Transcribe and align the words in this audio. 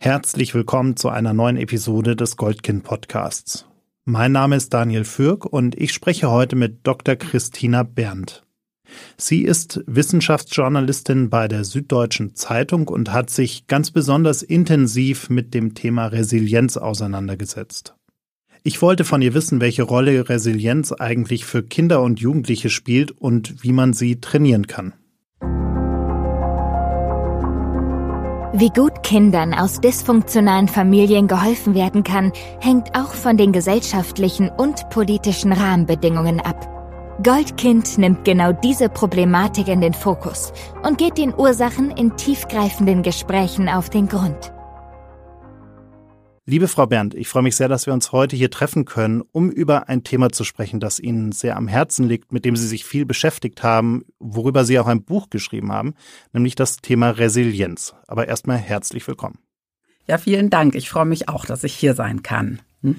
Herzlich 0.00 0.54
willkommen 0.54 0.94
zu 0.94 1.08
einer 1.08 1.34
neuen 1.34 1.56
Episode 1.56 2.14
des 2.14 2.36
Goldkind 2.36 2.84
Podcasts. 2.84 3.66
Mein 4.04 4.30
Name 4.30 4.54
ist 4.54 4.72
Daniel 4.72 5.02
Fürk 5.02 5.44
und 5.44 5.74
ich 5.74 5.92
spreche 5.92 6.30
heute 6.30 6.54
mit 6.54 6.86
Dr. 6.86 7.16
Christina 7.16 7.82
Berndt. 7.82 8.44
Sie 9.16 9.42
ist 9.42 9.82
Wissenschaftsjournalistin 9.88 11.30
bei 11.30 11.48
der 11.48 11.64
Süddeutschen 11.64 12.36
Zeitung 12.36 12.86
und 12.86 13.12
hat 13.12 13.28
sich 13.28 13.66
ganz 13.66 13.90
besonders 13.90 14.44
intensiv 14.44 15.30
mit 15.30 15.52
dem 15.52 15.74
Thema 15.74 16.06
Resilienz 16.06 16.76
auseinandergesetzt. 16.76 17.96
Ich 18.62 18.80
wollte 18.80 19.04
von 19.04 19.20
ihr 19.20 19.34
wissen, 19.34 19.60
welche 19.60 19.82
Rolle 19.82 20.28
Resilienz 20.28 20.92
eigentlich 20.92 21.44
für 21.44 21.64
Kinder 21.64 22.02
und 22.02 22.20
Jugendliche 22.20 22.70
spielt 22.70 23.10
und 23.10 23.64
wie 23.64 23.72
man 23.72 23.92
sie 23.92 24.20
trainieren 24.20 24.68
kann. 24.68 24.94
Wie 28.54 28.70
gut 28.70 29.02
Kindern 29.02 29.52
aus 29.52 29.78
dysfunktionalen 29.78 30.68
Familien 30.68 31.28
geholfen 31.28 31.74
werden 31.74 32.02
kann, 32.02 32.32
hängt 32.60 32.96
auch 32.96 33.12
von 33.12 33.36
den 33.36 33.52
gesellschaftlichen 33.52 34.48
und 34.48 34.88
politischen 34.88 35.52
Rahmenbedingungen 35.52 36.40
ab. 36.40 36.66
Goldkind 37.22 37.98
nimmt 37.98 38.24
genau 38.24 38.52
diese 38.52 38.88
Problematik 38.88 39.68
in 39.68 39.82
den 39.82 39.92
Fokus 39.92 40.54
und 40.82 40.96
geht 40.96 41.18
den 41.18 41.34
Ursachen 41.36 41.90
in 41.90 42.16
tiefgreifenden 42.16 43.02
Gesprächen 43.02 43.68
auf 43.68 43.90
den 43.90 44.08
Grund. 44.08 44.52
Liebe 46.50 46.66
Frau 46.66 46.86
Berndt, 46.86 47.14
ich 47.14 47.28
freue 47.28 47.42
mich 47.42 47.56
sehr, 47.56 47.68
dass 47.68 47.84
wir 47.84 47.92
uns 47.92 48.10
heute 48.10 48.34
hier 48.34 48.50
treffen 48.50 48.86
können, 48.86 49.22
um 49.32 49.50
über 49.50 49.90
ein 49.90 50.02
Thema 50.02 50.30
zu 50.30 50.44
sprechen, 50.44 50.80
das 50.80 50.98
Ihnen 50.98 51.30
sehr 51.30 51.58
am 51.58 51.68
Herzen 51.68 52.08
liegt, 52.08 52.32
mit 52.32 52.46
dem 52.46 52.56
Sie 52.56 52.66
sich 52.66 52.86
viel 52.86 53.04
beschäftigt 53.04 53.62
haben, 53.62 54.06
worüber 54.18 54.64
Sie 54.64 54.78
auch 54.78 54.86
ein 54.86 55.04
Buch 55.04 55.28
geschrieben 55.28 55.72
haben, 55.72 55.92
nämlich 56.32 56.54
das 56.54 56.78
Thema 56.78 57.10
Resilienz. 57.10 57.94
Aber 58.06 58.28
erstmal 58.28 58.56
herzlich 58.56 59.06
willkommen. 59.06 59.40
Ja, 60.06 60.16
vielen 60.16 60.48
Dank. 60.48 60.74
Ich 60.74 60.88
freue 60.88 61.04
mich 61.04 61.28
auch, 61.28 61.44
dass 61.44 61.64
ich 61.64 61.74
hier 61.74 61.92
sein 61.92 62.22
kann. 62.22 62.62
Hm? 62.80 62.96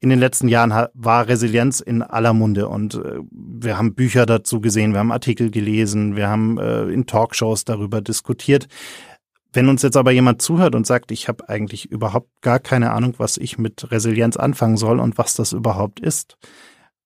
In 0.00 0.08
den 0.08 0.18
letzten 0.18 0.48
Jahren 0.48 0.88
war 0.94 1.28
Resilienz 1.28 1.78
in 1.78 2.02
aller 2.02 2.32
Munde 2.32 2.66
und 2.66 2.96
äh, 2.96 3.20
wir 3.30 3.78
haben 3.78 3.94
Bücher 3.94 4.26
dazu 4.26 4.60
gesehen, 4.60 4.94
wir 4.94 4.98
haben 4.98 5.12
Artikel 5.12 5.52
gelesen, 5.52 6.16
wir 6.16 6.28
haben 6.28 6.58
äh, 6.58 6.86
in 6.86 7.06
Talkshows 7.06 7.64
darüber 7.64 8.00
diskutiert. 8.00 8.66
Wenn 9.52 9.68
uns 9.68 9.82
jetzt 9.82 9.96
aber 9.96 10.10
jemand 10.10 10.42
zuhört 10.42 10.74
und 10.74 10.86
sagt, 10.86 11.10
ich 11.10 11.28
habe 11.28 11.48
eigentlich 11.48 11.90
überhaupt 11.90 12.28
gar 12.42 12.58
keine 12.58 12.92
Ahnung, 12.92 13.14
was 13.16 13.38
ich 13.38 13.58
mit 13.58 13.90
Resilienz 13.90 14.36
anfangen 14.36 14.76
soll 14.76 15.00
und 15.00 15.16
was 15.16 15.34
das 15.34 15.52
überhaupt 15.52 16.00
ist, 16.00 16.36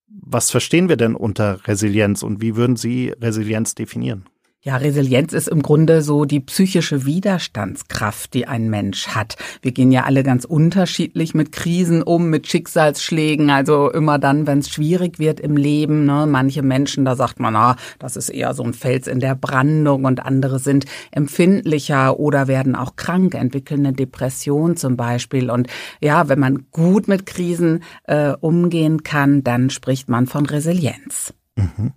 was 0.09 0.51
verstehen 0.51 0.89
wir 0.89 0.97
denn 0.97 1.15
unter 1.15 1.67
Resilienz 1.67 2.23
und 2.23 2.41
wie 2.41 2.57
würden 2.57 2.77
Sie 2.77 3.15
Resilienz 3.21 3.75
definieren? 3.75 4.29
Ja, 4.65 4.77
Resilienz 4.77 5.33
ist 5.33 5.49
im 5.49 5.61
Grunde 5.61 6.03
so 6.03 6.25
die 6.25 6.39
psychische 6.39 7.05
Widerstandskraft, 7.05 8.33
die 8.33 8.47
ein 8.47 8.71
Mensch 8.71 9.09
hat. 9.09 9.37
Wir 9.61 9.73
gehen 9.73 9.91
ja 9.91 10.05
alle 10.05 10.23
ganz 10.23 10.45
unterschiedlich 10.45 11.35
mit 11.35 11.51
Krisen 11.51 12.01
um, 12.01 12.31
mit 12.31 12.47
Schicksalsschlägen. 12.47 13.51
Also 13.51 13.91
immer 13.91 14.21
dann, 14.21 14.47
wenn 14.47 14.61
es 14.61 14.71
schwierig 14.71 15.19
wird 15.19 15.41
im 15.41 15.57
Leben. 15.57 16.05
Ne? 16.05 16.29
Manche 16.29 16.63
Menschen, 16.63 17.05
da 17.05 17.17
sagt 17.17 17.41
man, 17.41 17.57
ah, 17.57 17.75
das 17.99 18.15
ist 18.15 18.29
eher 18.29 18.55
so 18.55 18.63
ein 18.63 18.73
Fels 18.73 19.09
in 19.09 19.19
der 19.19 19.35
Brandung 19.35 20.05
und 20.05 20.25
andere 20.25 20.61
sind 20.61 20.85
empfindlicher 21.11 22.21
oder 22.21 22.47
werden 22.47 22.77
auch 22.77 22.95
krank, 22.95 23.35
entwickeln 23.35 23.85
eine 23.85 23.97
Depression 23.97 24.77
zum 24.77 24.97
Beispiel. 24.97 25.51
Und 25.51 25.67
ja, 26.01 26.29
wenn 26.29 26.39
man 26.39 26.67
gut 26.71 27.09
mit 27.09 27.27
Krisen 27.27 27.83
äh, 28.05 28.35
umgehen 28.41 29.03
kann, 29.03 29.43
dann 29.43 29.71
spricht 29.71 30.09
man 30.09 30.29
von 30.29 30.47
Resilienz. 30.47 31.35
Mhm. 31.57 31.95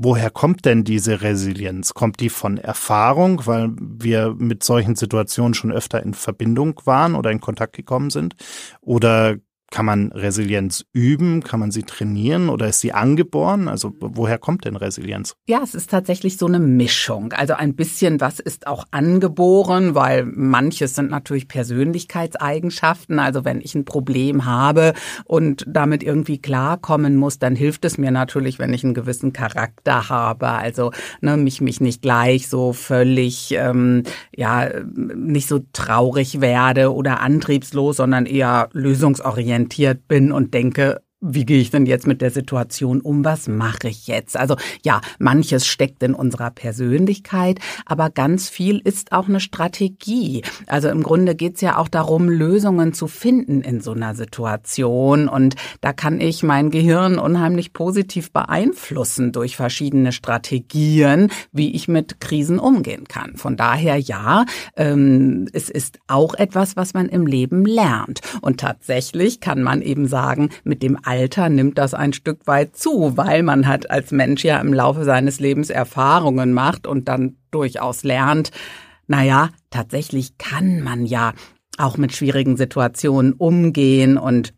Woher 0.00 0.30
kommt 0.30 0.64
denn 0.64 0.84
diese 0.84 1.22
Resilienz? 1.22 1.92
Kommt 1.92 2.20
die 2.20 2.28
von 2.28 2.56
Erfahrung, 2.56 3.46
weil 3.46 3.70
wir 3.80 4.32
mit 4.38 4.62
solchen 4.62 4.94
Situationen 4.94 5.54
schon 5.54 5.72
öfter 5.72 6.00
in 6.00 6.14
Verbindung 6.14 6.80
waren 6.84 7.16
oder 7.16 7.32
in 7.32 7.40
Kontakt 7.40 7.74
gekommen 7.74 8.10
sind? 8.10 8.36
Oder 8.80 9.38
kann 9.70 9.84
man 9.84 10.12
Resilienz 10.12 10.84
üben? 10.92 11.42
Kann 11.42 11.60
man 11.60 11.70
sie 11.70 11.82
trainieren 11.82 12.48
oder 12.48 12.68
ist 12.68 12.80
sie 12.80 12.92
angeboren? 12.92 13.68
Also 13.68 13.92
woher 14.00 14.38
kommt 14.38 14.64
denn 14.64 14.76
Resilienz? 14.76 15.36
Ja, 15.46 15.60
es 15.62 15.74
ist 15.74 15.90
tatsächlich 15.90 16.38
so 16.38 16.46
eine 16.46 16.58
Mischung. 16.58 17.34
Also 17.34 17.52
ein 17.52 17.74
bisschen 17.74 18.20
was 18.20 18.40
ist 18.40 18.66
auch 18.66 18.84
angeboren, 18.92 19.94
weil 19.94 20.24
manches 20.24 20.94
sind 20.94 21.10
natürlich 21.10 21.48
Persönlichkeitseigenschaften. 21.48 23.18
Also 23.18 23.44
wenn 23.44 23.60
ich 23.60 23.74
ein 23.74 23.84
Problem 23.84 24.46
habe 24.46 24.94
und 25.24 25.64
damit 25.68 26.02
irgendwie 26.02 26.38
klarkommen 26.38 27.16
muss, 27.16 27.38
dann 27.38 27.54
hilft 27.54 27.84
es 27.84 27.98
mir 27.98 28.10
natürlich, 28.10 28.58
wenn 28.58 28.72
ich 28.72 28.84
einen 28.84 28.94
gewissen 28.94 29.34
Charakter 29.34 30.08
habe. 30.08 30.48
Also 30.48 30.92
ne, 31.20 31.36
mich 31.36 31.60
mich 31.60 31.82
nicht 31.82 32.00
gleich 32.00 32.48
so 32.48 32.72
völlig 32.72 33.52
ähm, 33.52 34.04
ja 34.34 34.70
nicht 34.94 35.46
so 35.46 35.60
traurig 35.74 36.40
werde 36.40 36.94
oder 36.94 37.20
antriebslos, 37.20 37.98
sondern 37.98 38.24
eher 38.24 38.70
lösungsorientiert 38.72 39.57
orientiert 39.58 40.06
bin 40.06 40.30
und 40.30 40.54
denke, 40.54 41.02
wie 41.20 41.44
gehe 41.44 41.60
ich 41.60 41.70
denn 41.70 41.86
jetzt 41.86 42.06
mit 42.06 42.22
der 42.22 42.30
Situation 42.30 43.00
um? 43.00 43.24
Was 43.24 43.48
mache 43.48 43.88
ich 43.88 44.06
jetzt? 44.06 44.36
Also 44.36 44.56
ja, 44.84 45.00
manches 45.18 45.66
steckt 45.66 46.02
in 46.04 46.14
unserer 46.14 46.50
Persönlichkeit, 46.52 47.58
aber 47.86 48.10
ganz 48.10 48.48
viel 48.48 48.78
ist 48.78 49.10
auch 49.10 49.28
eine 49.28 49.40
Strategie. 49.40 50.42
Also 50.66 50.88
im 50.88 51.02
Grunde 51.02 51.34
geht 51.34 51.56
es 51.56 51.60
ja 51.60 51.76
auch 51.76 51.88
darum, 51.88 52.28
Lösungen 52.28 52.92
zu 52.92 53.08
finden 53.08 53.62
in 53.62 53.80
so 53.80 53.92
einer 53.92 54.14
Situation. 54.14 55.28
Und 55.28 55.56
da 55.80 55.92
kann 55.92 56.20
ich 56.20 56.44
mein 56.44 56.70
Gehirn 56.70 57.18
unheimlich 57.18 57.72
positiv 57.72 58.30
beeinflussen 58.30 59.32
durch 59.32 59.56
verschiedene 59.56 60.12
Strategien, 60.12 61.32
wie 61.50 61.74
ich 61.74 61.88
mit 61.88 62.20
Krisen 62.20 62.60
umgehen 62.60 63.08
kann. 63.08 63.36
Von 63.36 63.56
daher 63.56 63.96
ja, 63.96 64.44
ähm, 64.76 65.48
es 65.52 65.68
ist 65.68 65.98
auch 66.06 66.34
etwas, 66.34 66.76
was 66.76 66.94
man 66.94 67.08
im 67.08 67.26
Leben 67.26 67.64
lernt. 67.64 68.20
Und 68.40 68.60
tatsächlich 68.60 69.40
kann 69.40 69.62
man 69.62 69.82
eben 69.82 70.06
sagen, 70.06 70.50
mit 70.62 70.84
dem 70.84 70.96
Alter 71.08 71.48
nimmt 71.48 71.78
das 71.78 71.94
ein 71.94 72.12
Stück 72.12 72.46
weit 72.46 72.76
zu, 72.76 73.16
weil 73.16 73.42
man 73.42 73.66
hat 73.66 73.90
als 73.90 74.12
Mensch 74.12 74.44
ja 74.44 74.60
im 74.60 74.74
Laufe 74.74 75.04
seines 75.04 75.40
Lebens 75.40 75.70
Erfahrungen 75.70 76.52
macht 76.52 76.86
und 76.86 77.08
dann 77.08 77.36
durchaus 77.50 78.04
lernt, 78.04 78.50
naja, 79.06 79.48
tatsächlich 79.70 80.36
kann 80.36 80.82
man 80.82 81.06
ja 81.06 81.32
auch 81.78 81.96
mit 81.96 82.14
schwierigen 82.14 82.58
Situationen 82.58 83.32
umgehen 83.32 84.18
und 84.18 84.52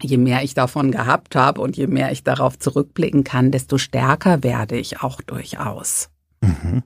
je 0.00 0.18
mehr 0.18 0.44
ich 0.44 0.54
davon 0.54 0.92
gehabt 0.92 1.34
habe 1.34 1.60
und 1.60 1.76
je 1.76 1.88
mehr 1.88 2.12
ich 2.12 2.22
darauf 2.22 2.56
zurückblicken 2.60 3.24
kann, 3.24 3.50
desto 3.50 3.76
stärker 3.76 4.44
werde 4.44 4.76
ich 4.76 5.00
auch 5.00 5.20
durchaus. 5.20 6.10
Mhm. 6.42 6.84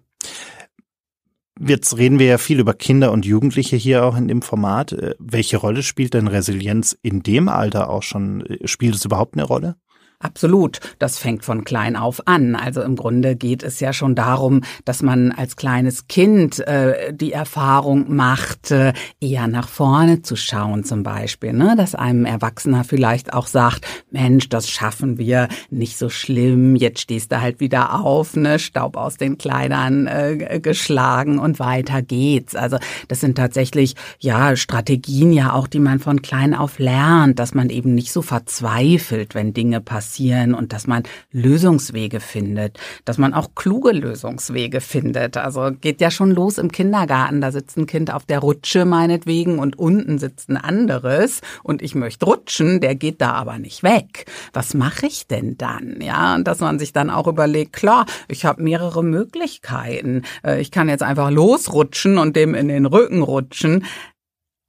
Jetzt 1.59 1.97
reden 1.97 2.19
wir 2.19 2.27
ja 2.27 2.39
viel 2.39 2.61
über 2.61 2.75
Kinder 2.75 3.13
und 3.13 3.25
Jugendliche 3.25 3.77
hier 3.77 4.05
auch 4.05 4.17
in 4.17 4.29
dem 4.29 4.43
Format. 4.43 4.93
Äh, 4.93 5.15
welche 5.19 5.57
Rolle 5.57 5.83
spielt 5.83 6.15
denn 6.15 6.29
Resilienz 6.29 6.97
in 7.01 7.23
dem 7.23 7.49
Alter 7.49 7.89
auch 7.89 8.03
schon? 8.03 8.45
Äh, 8.45 8.69
spielt 8.69 8.95
es 8.95 9.05
überhaupt 9.05 9.35
eine 9.35 9.45
Rolle? 9.45 9.77
Absolut. 10.19 10.81
Das 10.99 11.19
fängt 11.19 11.45
von 11.45 11.65
klein 11.65 11.95
auf 11.95 12.27
an. 12.27 12.57
Also 12.57 12.81
im 12.81 12.97
Grunde 12.97 13.37
geht 13.37 13.63
es 13.63 13.81
ja 13.81 13.93
schon 13.93 14.15
darum, 14.15 14.63
dass 14.87 15.03
man 15.03 15.31
als 15.31 15.57
kleines 15.57 16.09
Kind 16.09 16.59
äh, 16.67 17.13
die 17.13 17.33
Erfahrung 17.33 18.15
macht, 18.15 18.71
äh, 18.71 18.95
eher 19.21 19.47
nach 19.47 19.69
vorne 19.69 20.23
zu 20.23 20.35
schauen 20.35 20.85
zum 20.85 21.03
Beispiel. 21.03 21.53
Ne? 21.53 21.75
Dass 21.77 21.95
einem 21.95 22.25
Erwachsener 22.25 22.85
vielleicht 22.85 23.35
auch 23.35 23.47
sagt, 23.47 23.87
Mensch, 24.11 24.49
das 24.49 24.71
schaffen 24.71 25.19
wir, 25.19 25.49
nicht 25.69 25.99
so 25.99 26.09
schlimm, 26.09 26.77
jetzt 26.77 27.01
stehst 27.01 27.31
du 27.31 27.43
halt 27.43 27.61
wieder 27.61 28.01
auf, 28.01 28.37
ne? 28.37 28.59
Staub 28.59 28.97
aus 28.97 29.19
den 29.19 29.37
Kleidern 29.37 30.07
äh, 30.07 30.61
geschlagen 30.63 31.39
und 31.39 31.59
weiter 31.59 32.01
geht's. 32.01 32.55
Also 32.55 32.79
das 33.09 33.21
sind 33.21 33.37
tatsächlich 33.37 33.97
ja 34.19 34.57
Strategien 34.57 35.33
ja 35.33 35.53
auch, 35.53 35.67
die 35.67 35.79
man 35.79 35.99
von 35.99 36.23
klein 36.23 36.55
auf 36.55 36.79
lernt, 36.79 37.39
dass 37.39 37.53
man 37.53 37.69
eben 37.69 37.95
nicht 37.95 38.13
so 38.13 38.23
verzweifelt, 38.23 39.35
wenn 39.35 39.53
Dinge 39.53 39.83
passieren 39.83 40.06
passieren 40.07 40.55
und 40.55 40.73
dass 40.73 40.87
man 40.87 41.03
Lösungswege 41.33 42.21
findet, 42.21 42.79
dass 43.05 43.19
man 43.19 43.35
auch 43.35 43.57
kluge 43.57 43.91
Lösungswege 43.91 44.81
findet. 44.81 45.37
Also 45.37 45.73
geht 45.81 46.01
ja 46.01 46.13
schon 46.13 46.31
los 46.31 46.59
im 46.59 46.71
Kindergarten. 46.71 47.41
Da 47.41 47.51
sitzt 47.51 47.77
ein 47.77 47.87
Kind 47.87 48.13
auf 48.13 48.25
der 48.25 48.39
Rutsche 48.39 48.85
meinetwegen 48.85 49.59
und 49.59 49.79
unten 49.79 50.19
sitzt 50.19 50.49
ein 50.49 50.57
anderes 50.57 51.41
und 51.65 51.83
ich 51.83 51.97
möchte 51.97 52.27
rutschen, 52.27 52.81
der 52.81 52.95
geht 52.95 53.21
da 53.21 53.33
aber 53.33 53.59
nicht 53.59 53.83
weg. 53.83 54.27
Was 54.53 54.75
mache 54.75 55.07
ich 55.07 55.27
denn 55.27 55.59
dann? 55.59 56.01
Ja, 56.01 56.37
und 56.37 56.47
dass 56.47 56.61
man 56.61 56.79
sich 56.79 56.93
dann 56.93 57.11
auch 57.11 57.27
überlegt, 57.27 57.73
klar, 57.73 58.07
ich 58.29 58.45
habe 58.45 58.63
mehrere 58.63 59.03
Möglichkeiten. 59.03 60.23
Äh, 60.45 60.61
ich 60.61 60.71
kann 60.71 60.89
jetzt 60.89 61.03
einfach 61.03 61.31
losrutschen 61.31 62.19
und 62.19 62.37
dem 62.37 62.55
in 62.55 62.69
den 62.69 62.87
Rücken 62.87 63.23
rutschen. 63.23 63.85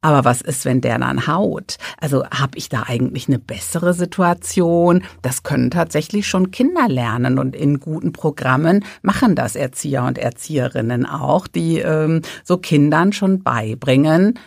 Aber 0.08 0.24
was 0.24 0.40
ist, 0.40 0.64
wenn 0.64 0.80
der 0.80 1.00
dann 1.00 1.28
haut? 1.28 1.76
Also 1.98 2.26
habe 2.28 2.58
ich 2.58 2.70
da 2.70 2.84
eigentlich 2.88 3.28
eine 3.28 3.40
bessere 3.40 3.94
Situation? 3.94 5.04
Das 5.22 5.44
können 5.44 5.70
tatsächlich 5.70 6.28
schon 6.28 6.50
Kinder 6.50 6.88
lernen 6.88 7.38
und 7.38 7.54
in 7.54 7.82
guten 7.82 8.14
Programmen 8.14 8.86
machen 9.02 9.36
das 9.36 9.58
Erzieher 9.58 10.06
und 10.06 10.18
Erzieherinnen 10.18 11.06
auch, 11.06 11.46
die 11.46 11.80
ähm, 11.80 12.22
so 12.46 12.58
Kindern 12.58 13.12
schon 13.12 13.44
beibringen, 13.44 14.40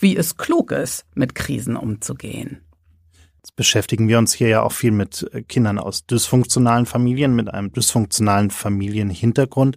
wie 0.00 0.16
es 0.16 0.38
klug 0.38 0.72
ist, 0.72 1.04
mit 1.14 1.34
Krisen 1.34 1.76
umzugehen. 1.76 2.62
Jetzt 3.36 3.54
beschäftigen 3.54 4.08
wir 4.08 4.16
uns 4.16 4.32
hier 4.32 4.48
ja 4.48 4.62
auch 4.62 4.72
viel 4.72 4.92
mit 4.92 5.28
äh, 5.34 5.42
Kindern 5.42 5.78
aus 5.78 6.06
dysfunktionalen 6.06 6.86
Familien, 6.86 7.36
mit 7.36 7.52
einem 7.52 7.70
dysfunktionalen 7.70 8.50
Familienhintergrund. 8.50 9.76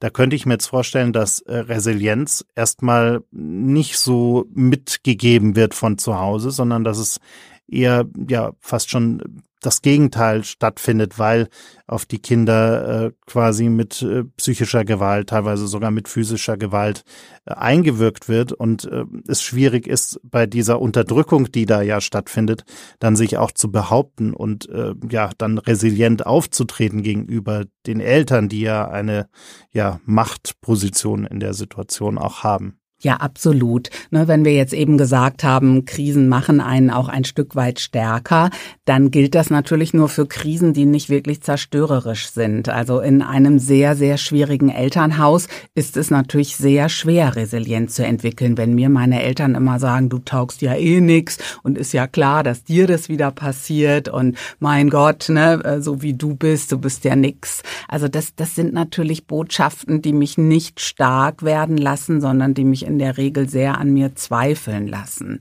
Da 0.00 0.10
könnte 0.10 0.34
ich 0.34 0.46
mir 0.46 0.54
jetzt 0.54 0.66
vorstellen, 0.66 1.12
dass 1.12 1.40
äh, 1.40 1.56
Resilienz 1.56 2.44
erstmal 2.56 3.22
nicht 3.30 3.98
so 3.98 4.46
mitgegeben 4.52 5.56
wird 5.56 5.74
von 5.74 5.98
zu 5.98 6.18
Hause, 6.18 6.50
sondern 6.50 6.84
dass 6.84 6.98
es 6.98 7.20
eher 7.68 8.06
ja 8.28 8.52
fast 8.60 8.90
schon 8.90 9.42
das 9.60 9.82
Gegenteil 9.82 10.44
stattfindet, 10.44 11.18
weil 11.18 11.48
auf 11.86 12.06
die 12.06 12.18
Kinder 12.18 13.06
äh, 13.06 13.12
quasi 13.26 13.68
mit 13.68 14.02
äh, 14.02 14.24
psychischer 14.36 14.84
Gewalt, 14.84 15.28
teilweise 15.28 15.66
sogar 15.66 15.90
mit 15.90 16.08
physischer 16.08 16.56
Gewalt 16.56 17.04
äh, 17.44 17.52
eingewirkt 17.52 18.28
wird 18.28 18.52
und 18.52 18.84
äh, 18.84 19.04
es 19.28 19.42
schwierig 19.42 19.86
ist, 19.86 20.20
bei 20.22 20.46
dieser 20.46 20.80
Unterdrückung, 20.80 21.52
die 21.52 21.66
da 21.66 21.82
ja 21.82 22.00
stattfindet, 22.00 22.64
dann 22.98 23.16
sich 23.16 23.36
auch 23.36 23.52
zu 23.52 23.70
behaupten 23.70 24.32
und 24.32 24.68
äh, 24.70 24.94
ja 25.10 25.30
dann 25.36 25.58
resilient 25.58 26.26
aufzutreten 26.26 27.02
gegenüber 27.02 27.64
den 27.86 28.00
Eltern, 28.00 28.48
die 28.48 28.60
ja 28.60 28.88
eine 28.88 29.28
ja 29.72 30.00
Machtposition 30.04 31.26
in 31.26 31.40
der 31.40 31.54
Situation 31.54 32.18
auch 32.18 32.42
haben. 32.42 32.79
Ja, 33.02 33.16
absolut. 33.16 33.88
Ne, 34.10 34.28
wenn 34.28 34.44
wir 34.44 34.52
jetzt 34.52 34.74
eben 34.74 34.98
gesagt 34.98 35.42
haben, 35.42 35.86
Krisen 35.86 36.28
machen 36.28 36.60
einen 36.60 36.90
auch 36.90 37.08
ein 37.08 37.24
Stück 37.24 37.56
weit 37.56 37.80
stärker, 37.80 38.50
dann 38.84 39.10
gilt 39.10 39.34
das 39.34 39.48
natürlich 39.48 39.94
nur 39.94 40.10
für 40.10 40.26
Krisen, 40.26 40.74
die 40.74 40.84
nicht 40.84 41.08
wirklich 41.08 41.42
zerstörerisch 41.42 42.28
sind. 42.28 42.68
Also 42.68 43.00
in 43.00 43.22
einem 43.22 43.58
sehr, 43.58 43.96
sehr 43.96 44.18
schwierigen 44.18 44.68
Elternhaus 44.68 45.48
ist 45.74 45.96
es 45.96 46.10
natürlich 46.10 46.56
sehr 46.56 46.90
schwer, 46.90 47.36
resilient 47.36 47.90
zu 47.90 48.04
entwickeln. 48.04 48.58
Wenn 48.58 48.74
mir 48.74 48.90
meine 48.90 49.22
Eltern 49.22 49.54
immer 49.54 49.78
sagen, 49.78 50.10
du 50.10 50.18
taugst 50.18 50.60
ja 50.60 50.74
eh 50.74 51.00
nix 51.00 51.38
und 51.62 51.78
ist 51.78 51.94
ja 51.94 52.06
klar, 52.06 52.42
dass 52.42 52.64
dir 52.64 52.86
das 52.86 53.08
wieder 53.08 53.30
passiert 53.30 54.10
und 54.10 54.36
mein 54.58 54.90
Gott, 54.90 55.30
ne, 55.30 55.64
äh, 55.64 55.80
so 55.80 56.02
wie 56.02 56.12
du 56.12 56.34
bist, 56.34 56.70
du 56.70 56.76
bist 56.76 57.04
ja 57.04 57.16
nix. 57.16 57.62
Also 57.88 58.08
das, 58.08 58.34
das 58.34 58.54
sind 58.54 58.74
natürlich 58.74 59.26
Botschaften, 59.26 60.02
die 60.02 60.12
mich 60.12 60.36
nicht 60.36 60.80
stark 60.80 61.42
werden 61.42 61.78
lassen, 61.78 62.20
sondern 62.20 62.52
die 62.52 62.64
mich 62.64 62.89
in 62.90 62.98
der 62.98 63.16
Regel 63.16 63.48
sehr 63.48 63.78
an 63.78 63.92
mir 63.92 64.14
zweifeln 64.14 64.86
lassen. 64.88 65.40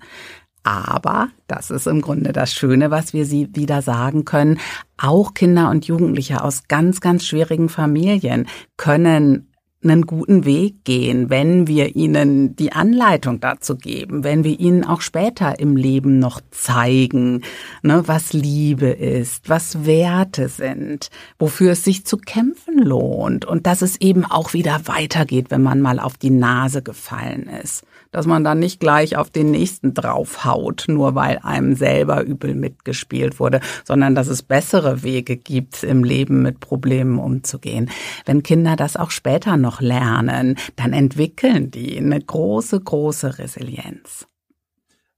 Aber, 0.64 1.30
das 1.48 1.72
ist 1.72 1.88
im 1.88 2.02
Grunde 2.02 2.34
das 2.34 2.54
Schöne, 2.54 2.92
was 2.92 3.14
wir 3.14 3.26
sie 3.26 3.50
wieder 3.56 3.82
sagen 3.82 4.26
können, 4.26 4.60
auch 4.98 5.34
Kinder 5.34 5.70
und 5.70 5.88
Jugendliche 5.88 6.44
aus 6.44 6.68
ganz, 6.68 7.02
ganz 7.02 7.26
schwierigen 7.26 7.70
Familien 7.70 8.48
können 8.78 9.49
einen 9.82 10.06
guten 10.06 10.44
Weg 10.44 10.84
gehen, 10.84 11.30
wenn 11.30 11.68
wir 11.68 11.96
ihnen 11.96 12.56
die 12.56 12.74
Anleitung 12.74 13.40
dazu 13.40 13.78
geben, 13.78 14.26
wenn 14.26 14.44
wir 14.44 14.60
ihnen 14.60 14.84
auch 14.84 15.00
später 15.00 15.60
im 15.60 15.78
Leben 15.78 16.20
noch 16.20 16.42
zeigen, 16.52 17.44
ne, 17.82 18.04
was 18.06 18.34
Liebe 18.34 18.88
ist, 18.88 19.48
was 19.48 19.86
Werte 19.86 20.50
sind, 20.50 21.10
wofür 21.38 21.72
es 21.72 21.86
sich 21.86 22.06
zu 22.06 22.18
kämpfen 22.18 22.78
lohnt 22.78 23.46
und 23.46 23.68
dass 23.68 23.82
es 23.82 24.02
eben 24.02 24.26
auch 24.26 24.54
wieder 24.54 24.82
weitergeht, 24.86 25.46
wenn 25.50 25.64
man 25.64 25.80
mal 25.80 26.00
auf 26.00 26.18
die 26.18 26.32
Nase 26.32 26.82
gefallen 26.82 27.48
ist 27.64 27.86
dass 28.12 28.26
man 28.26 28.44
dann 28.44 28.60
nicht 28.60 28.80
gleich 28.80 29.18
auf 29.18 29.30
den 29.30 29.52
nächsten 29.52 29.94
draufhaut, 29.94 30.86
nur 30.88 31.16
weil 31.16 31.40
einem 31.40 31.76
selber 31.76 32.24
übel 32.24 32.56
mitgespielt 32.56 33.40
wurde, 33.40 33.62
sondern 33.86 34.16
dass 34.16 34.28
es 34.28 34.44
bessere 34.44 35.04
Wege 35.04 35.38
gibt, 35.38 35.84
im 35.84 36.04
Leben 36.04 36.42
mit 36.42 36.60
Problemen 36.60 37.20
umzugehen. 37.20 37.90
Wenn 38.26 38.44
Kinder 38.44 38.76
das 38.76 38.98
auch 38.98 39.12
später 39.12 39.58
noch 39.58 39.82
lernen, 39.82 40.58
dann 40.76 40.94
entwickeln 40.94 41.72
die 41.72 41.98
eine 41.98 42.20
große, 42.20 42.80
große 42.80 43.40
Resilienz. 43.40 44.26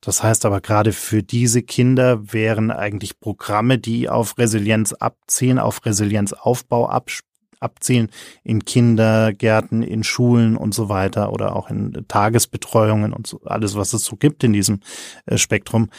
Das 0.03 0.23
heißt 0.23 0.45
aber 0.45 0.61
gerade 0.61 0.93
für 0.93 1.21
diese 1.21 1.61
Kinder 1.61 2.33
wären 2.33 2.71
eigentlich 2.71 3.19
Programme, 3.19 3.77
die 3.77 4.09
auf 4.09 4.39
Resilienz 4.39 4.93
abziehen, 4.93 5.59
auf 5.59 5.85
Resilienzaufbau 5.85 6.89
abspielen 6.89 7.30
abzielen 7.61 8.09
in 8.43 8.65
Kindergärten, 8.65 9.83
in 9.83 10.03
Schulen 10.03 10.57
und 10.57 10.73
so 10.73 10.89
weiter 10.89 11.31
oder 11.31 11.55
auch 11.55 11.69
in 11.69 12.05
Tagesbetreuungen 12.07 13.13
und 13.13 13.27
so, 13.27 13.41
alles, 13.45 13.75
was 13.75 13.93
es 13.93 14.03
so 14.03 14.15
gibt 14.15 14.43
in 14.43 14.53
diesem 14.53 14.79
äh, 15.25 15.37
Spektrum 15.37 15.89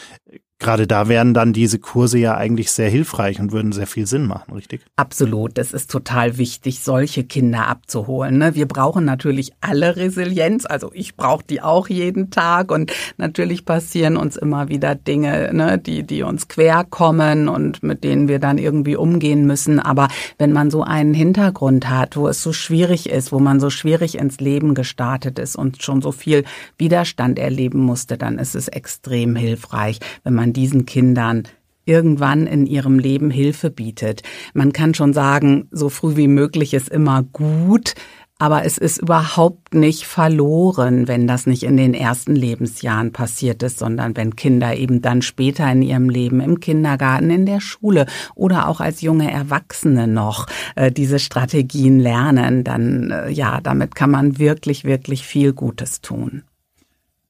gerade 0.63 0.87
da 0.87 1.07
wären 1.07 1.33
dann 1.35 1.53
diese 1.53 1.77
Kurse 1.77 2.17
ja 2.17 2.35
eigentlich 2.35 2.71
sehr 2.71 2.89
hilfreich 2.89 3.39
und 3.39 3.51
würden 3.51 3.71
sehr 3.71 3.85
viel 3.85 4.07
Sinn 4.07 4.25
machen, 4.25 4.53
richtig? 4.53 4.81
Absolut. 4.95 5.59
Es 5.59 5.73
ist 5.73 5.91
total 5.91 6.37
wichtig, 6.37 6.79
solche 6.79 7.23
Kinder 7.23 7.67
abzuholen. 7.67 8.39
Ne? 8.39 8.55
Wir 8.55 8.67
brauchen 8.67 9.05
natürlich 9.05 9.51
alle 9.61 9.95
Resilienz. 9.95 10.65
Also 10.65 10.89
ich 10.93 11.15
brauche 11.15 11.43
die 11.47 11.61
auch 11.61 11.89
jeden 11.89 12.31
Tag 12.31 12.71
und 12.71 12.91
natürlich 13.17 13.65
passieren 13.65 14.17
uns 14.17 14.37
immer 14.37 14.69
wieder 14.69 14.95
Dinge, 14.95 15.53
ne, 15.53 15.77
die, 15.77 16.03
die 16.03 16.23
uns 16.23 16.47
quer 16.47 16.85
und 17.03 17.83
mit 17.83 18.03
denen 18.03 18.27
wir 18.27 18.39
dann 18.39 18.57
irgendwie 18.57 18.95
umgehen 18.95 19.45
müssen. 19.45 19.79
Aber 19.79 20.07
wenn 20.37 20.53
man 20.53 20.71
so 20.71 20.83
einen 20.83 21.13
Hintergrund 21.13 21.89
hat, 21.89 22.15
wo 22.15 22.27
es 22.27 22.41
so 22.41 22.53
schwierig 22.53 23.09
ist, 23.09 23.31
wo 23.31 23.39
man 23.39 23.59
so 23.59 23.69
schwierig 23.69 24.17
ins 24.17 24.39
Leben 24.39 24.73
gestartet 24.73 25.37
ist 25.39 25.55
und 25.55 25.83
schon 25.83 26.01
so 26.01 26.11
viel 26.11 26.45
Widerstand 26.77 27.39
erleben 27.39 27.79
musste, 27.79 28.17
dann 28.17 28.39
ist 28.39 28.55
es 28.55 28.69
extrem 28.69 29.35
hilfreich, 29.35 29.99
wenn 30.23 30.33
man 30.33 30.52
diesen 30.53 30.85
Kindern 30.85 31.43
irgendwann 31.85 32.47
in 32.47 32.65
ihrem 32.65 32.99
Leben 32.99 33.29
Hilfe 33.29 33.69
bietet. 33.69 34.23
Man 34.53 34.73
kann 34.73 34.93
schon 34.93 35.13
sagen, 35.13 35.67
so 35.71 35.89
früh 35.89 36.15
wie 36.15 36.27
möglich 36.29 36.73
ist 36.73 36.89
immer 36.89 37.23
gut, 37.23 37.95
aber 38.39 38.65
es 38.65 38.77
ist 38.77 38.97
überhaupt 39.01 39.73
nicht 39.73 40.05
verloren, 40.05 41.07
wenn 41.07 41.27
das 41.27 41.45
nicht 41.45 41.63
in 41.63 41.77
den 41.77 41.93
ersten 41.93 42.35
Lebensjahren 42.35 43.13
passiert 43.13 43.63
ist, 43.63 43.79
sondern 43.79 44.17
wenn 44.17 44.35
Kinder 44.35 44.75
eben 44.75 45.01
dann 45.01 45.21
später 45.21 45.71
in 45.71 45.81
ihrem 45.81 46.09
Leben 46.09 46.41
im 46.41 46.59
Kindergarten, 46.59 47.29
in 47.29 47.45
der 47.45 47.61
Schule 47.61 48.05
oder 48.35 48.67
auch 48.67 48.81
als 48.81 49.01
junge 49.01 49.31
Erwachsene 49.31 50.07
noch 50.07 50.47
äh, 50.75 50.91
diese 50.91 51.19
Strategien 51.19 51.99
lernen, 51.99 52.63
dann 52.63 53.11
äh, 53.11 53.29
ja, 53.29 53.61
damit 53.61 53.95
kann 53.95 54.11
man 54.11 54.39
wirklich, 54.39 54.83
wirklich 54.83 55.25
viel 55.25 55.53
Gutes 55.53 56.01
tun 56.01 56.43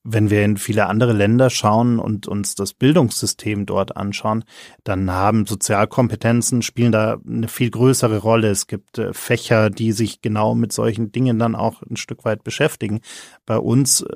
wenn 0.03 0.29
wir 0.29 0.44
in 0.44 0.57
viele 0.57 0.88
andere 0.88 1.13
Länder 1.13 1.50
schauen 1.50 1.97
und 1.97 2.27
uns 2.27 2.55
das 2.55 2.73
Bildungssystem 2.73 3.65
dort 3.65 3.95
anschauen, 3.95 4.44
dann 4.83 5.09
haben 5.09 5.45
Sozialkompetenzen 5.45 6.61
spielen 6.61 6.91
da 6.91 7.17
eine 7.25 7.47
viel 7.47 7.71
größere 7.71 8.17
Rolle. 8.17 8.50
Es 8.50 8.67
gibt 8.67 8.97
äh, 8.97 9.13
Fächer, 9.13 9.69
die 9.69 9.94
sich 9.94 10.21
genau 10.21 10.55
mit 10.55 10.73
solchen 10.73 11.11
Dingen 11.13 11.39
dann 11.39 11.55
auch 11.55 11.81
ein 11.83 11.95
Stück 11.95 12.25
weit 12.25 12.44
beschäftigen. 12.44 13.00
Bei 13.45 13.57
uns 13.57 14.01
äh, 14.01 14.15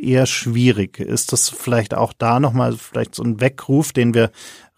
eher 0.00 0.26
schwierig. 0.26 0.98
Ist 0.98 1.32
das 1.32 1.50
vielleicht 1.50 1.94
auch 1.94 2.14
da 2.14 2.40
nochmal 2.40 2.76
vielleicht 2.76 3.14
so 3.14 3.22
ein 3.22 3.40
Weckruf, 3.40 3.92
den 3.92 4.14
wir 4.14 4.30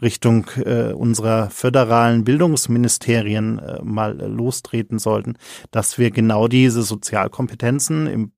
Richtung 0.03 0.47
äh, 0.57 0.93
unserer 0.93 1.51
föderalen 1.51 2.25
Bildungsministerien 2.25 3.59
äh, 3.59 3.83
mal 3.83 4.17
lostreten 4.19 4.99
sollten, 4.99 5.35
dass 5.71 5.99
wir 5.99 6.11
genau 6.11 6.49
diese 6.49 6.83
Sozialkompetenzen 6.83 8.07
im 8.07 8.33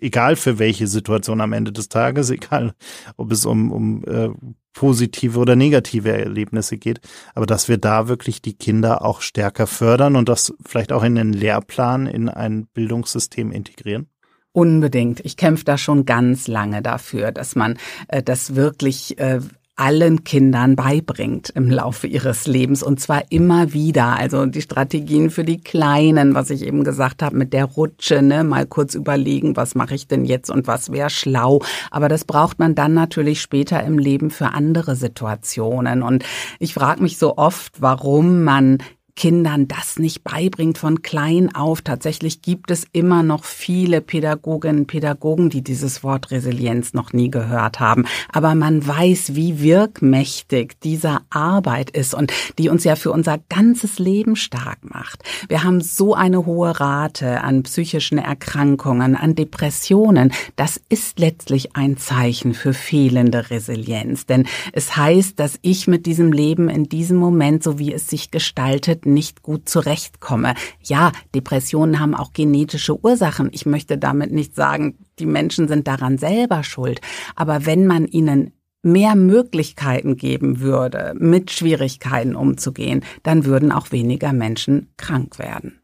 egal 0.00 0.36
für 0.36 0.58
welche 0.58 0.86
Situation 0.86 1.40
am 1.40 1.52
Ende 1.52 1.72
des 1.72 1.88
Tages, 1.88 2.30
egal 2.30 2.74
ob 3.16 3.32
es 3.32 3.44
um, 3.44 3.72
um 3.72 4.04
äh, 4.04 4.30
positive 4.72 5.38
oder 5.38 5.56
negative 5.56 6.12
Erlebnisse 6.12 6.76
geht, 6.76 7.00
aber 7.34 7.46
dass 7.46 7.68
wir 7.68 7.78
da 7.78 8.08
wirklich 8.08 8.42
die 8.42 8.54
Kinder 8.54 9.04
auch 9.04 9.22
stärker 9.22 9.66
fördern 9.66 10.16
und 10.16 10.28
das 10.28 10.52
vielleicht 10.64 10.92
auch 10.92 11.02
in 11.02 11.14
den 11.14 11.32
Lehrplan, 11.32 12.06
in 12.06 12.28
ein 12.28 12.66
Bildungssystem 12.74 13.52
integrieren? 13.52 14.08
Unbedingt. 14.52 15.20
Ich 15.20 15.36
kämpfe 15.36 15.64
da 15.64 15.76
schon 15.76 16.06
ganz 16.06 16.48
lange 16.48 16.80
dafür, 16.80 17.30
dass 17.30 17.56
man 17.56 17.78
äh, 18.08 18.22
das 18.22 18.54
wirklich 18.54 19.18
äh, 19.18 19.40
allen 19.76 20.24
Kindern 20.24 20.74
beibringt 20.74 21.50
im 21.50 21.70
Laufe 21.70 22.06
ihres 22.06 22.46
Lebens 22.46 22.82
und 22.82 22.98
zwar 22.98 23.24
immer 23.30 23.74
wieder. 23.74 24.16
Also 24.16 24.46
die 24.46 24.62
Strategien 24.62 25.28
für 25.30 25.44
die 25.44 25.60
Kleinen, 25.60 26.34
was 26.34 26.48
ich 26.48 26.62
eben 26.62 26.82
gesagt 26.82 27.22
habe 27.22 27.36
mit 27.36 27.52
der 27.52 27.66
Rutsche, 27.66 28.22
ne, 28.22 28.42
mal 28.42 28.66
kurz 28.66 28.94
überlegen, 28.94 29.54
was 29.54 29.74
mache 29.74 29.94
ich 29.94 30.08
denn 30.08 30.24
jetzt 30.24 30.50
und 30.50 30.66
was 30.66 30.92
wäre 30.92 31.10
schlau. 31.10 31.60
Aber 31.90 32.08
das 32.08 32.24
braucht 32.24 32.58
man 32.58 32.74
dann 32.74 32.94
natürlich 32.94 33.42
später 33.42 33.82
im 33.84 33.98
Leben 33.98 34.30
für 34.30 34.54
andere 34.54 34.96
Situationen. 34.96 36.02
Und 36.02 36.24
ich 36.58 36.72
frage 36.72 37.02
mich 37.02 37.18
so 37.18 37.36
oft, 37.36 37.80
warum 37.80 38.44
man 38.44 38.78
Kindern 39.16 39.66
das 39.66 39.98
nicht 39.98 40.22
beibringt 40.22 40.76
von 40.78 41.02
klein 41.02 41.54
auf. 41.54 41.80
Tatsächlich 41.80 42.42
gibt 42.42 42.70
es 42.70 42.86
immer 42.92 43.22
noch 43.22 43.44
viele 43.44 44.02
Pädagoginnen 44.02 44.80
und 44.80 44.86
Pädagogen, 44.86 45.48
die 45.48 45.62
dieses 45.62 46.04
Wort 46.04 46.30
Resilienz 46.30 46.92
noch 46.92 47.14
nie 47.14 47.30
gehört 47.30 47.80
haben. 47.80 48.04
Aber 48.30 48.54
man 48.54 48.86
weiß, 48.86 49.34
wie 49.34 49.60
wirkmächtig 49.60 50.74
diese 50.82 51.18
Arbeit 51.30 51.90
ist 51.90 52.14
und 52.14 52.32
die 52.58 52.68
uns 52.68 52.84
ja 52.84 52.94
für 52.94 53.10
unser 53.10 53.38
ganzes 53.48 53.98
Leben 53.98 54.36
stark 54.36 54.78
macht. 54.82 55.22
Wir 55.48 55.64
haben 55.64 55.80
so 55.80 56.14
eine 56.14 56.44
hohe 56.44 56.78
Rate 56.78 57.42
an 57.42 57.62
psychischen 57.62 58.18
Erkrankungen, 58.18 59.16
an 59.16 59.34
Depressionen. 59.34 60.32
Das 60.56 60.78
ist 60.90 61.18
letztlich 61.18 61.74
ein 61.74 61.96
Zeichen 61.96 62.52
für 62.52 62.74
fehlende 62.74 63.50
Resilienz. 63.50 64.26
Denn 64.26 64.46
es 64.72 64.94
heißt, 64.94 65.40
dass 65.40 65.58
ich 65.62 65.86
mit 65.86 66.04
diesem 66.04 66.32
Leben 66.32 66.68
in 66.68 66.84
diesem 66.84 67.16
Moment, 67.16 67.62
so 67.62 67.78
wie 67.78 67.94
es 67.94 68.08
sich 68.08 68.30
gestaltet, 68.30 69.05
nicht 69.06 69.42
gut 69.42 69.68
zurechtkomme. 69.68 70.54
Ja, 70.82 71.12
Depressionen 71.34 72.00
haben 72.00 72.14
auch 72.14 72.32
genetische 72.32 73.02
Ursachen. 73.02 73.48
Ich 73.52 73.66
möchte 73.66 73.98
damit 73.98 74.32
nicht 74.32 74.54
sagen, 74.54 74.98
die 75.18 75.26
Menschen 75.26 75.68
sind 75.68 75.86
daran 75.88 76.18
selber 76.18 76.62
schuld. 76.64 77.00
Aber 77.34 77.66
wenn 77.66 77.86
man 77.86 78.06
ihnen 78.06 78.52
mehr 78.82 79.16
Möglichkeiten 79.16 80.16
geben 80.16 80.60
würde, 80.60 81.14
mit 81.18 81.50
Schwierigkeiten 81.50 82.36
umzugehen, 82.36 83.04
dann 83.22 83.44
würden 83.44 83.72
auch 83.72 83.90
weniger 83.90 84.32
Menschen 84.32 84.88
krank 84.96 85.38
werden. 85.38 85.80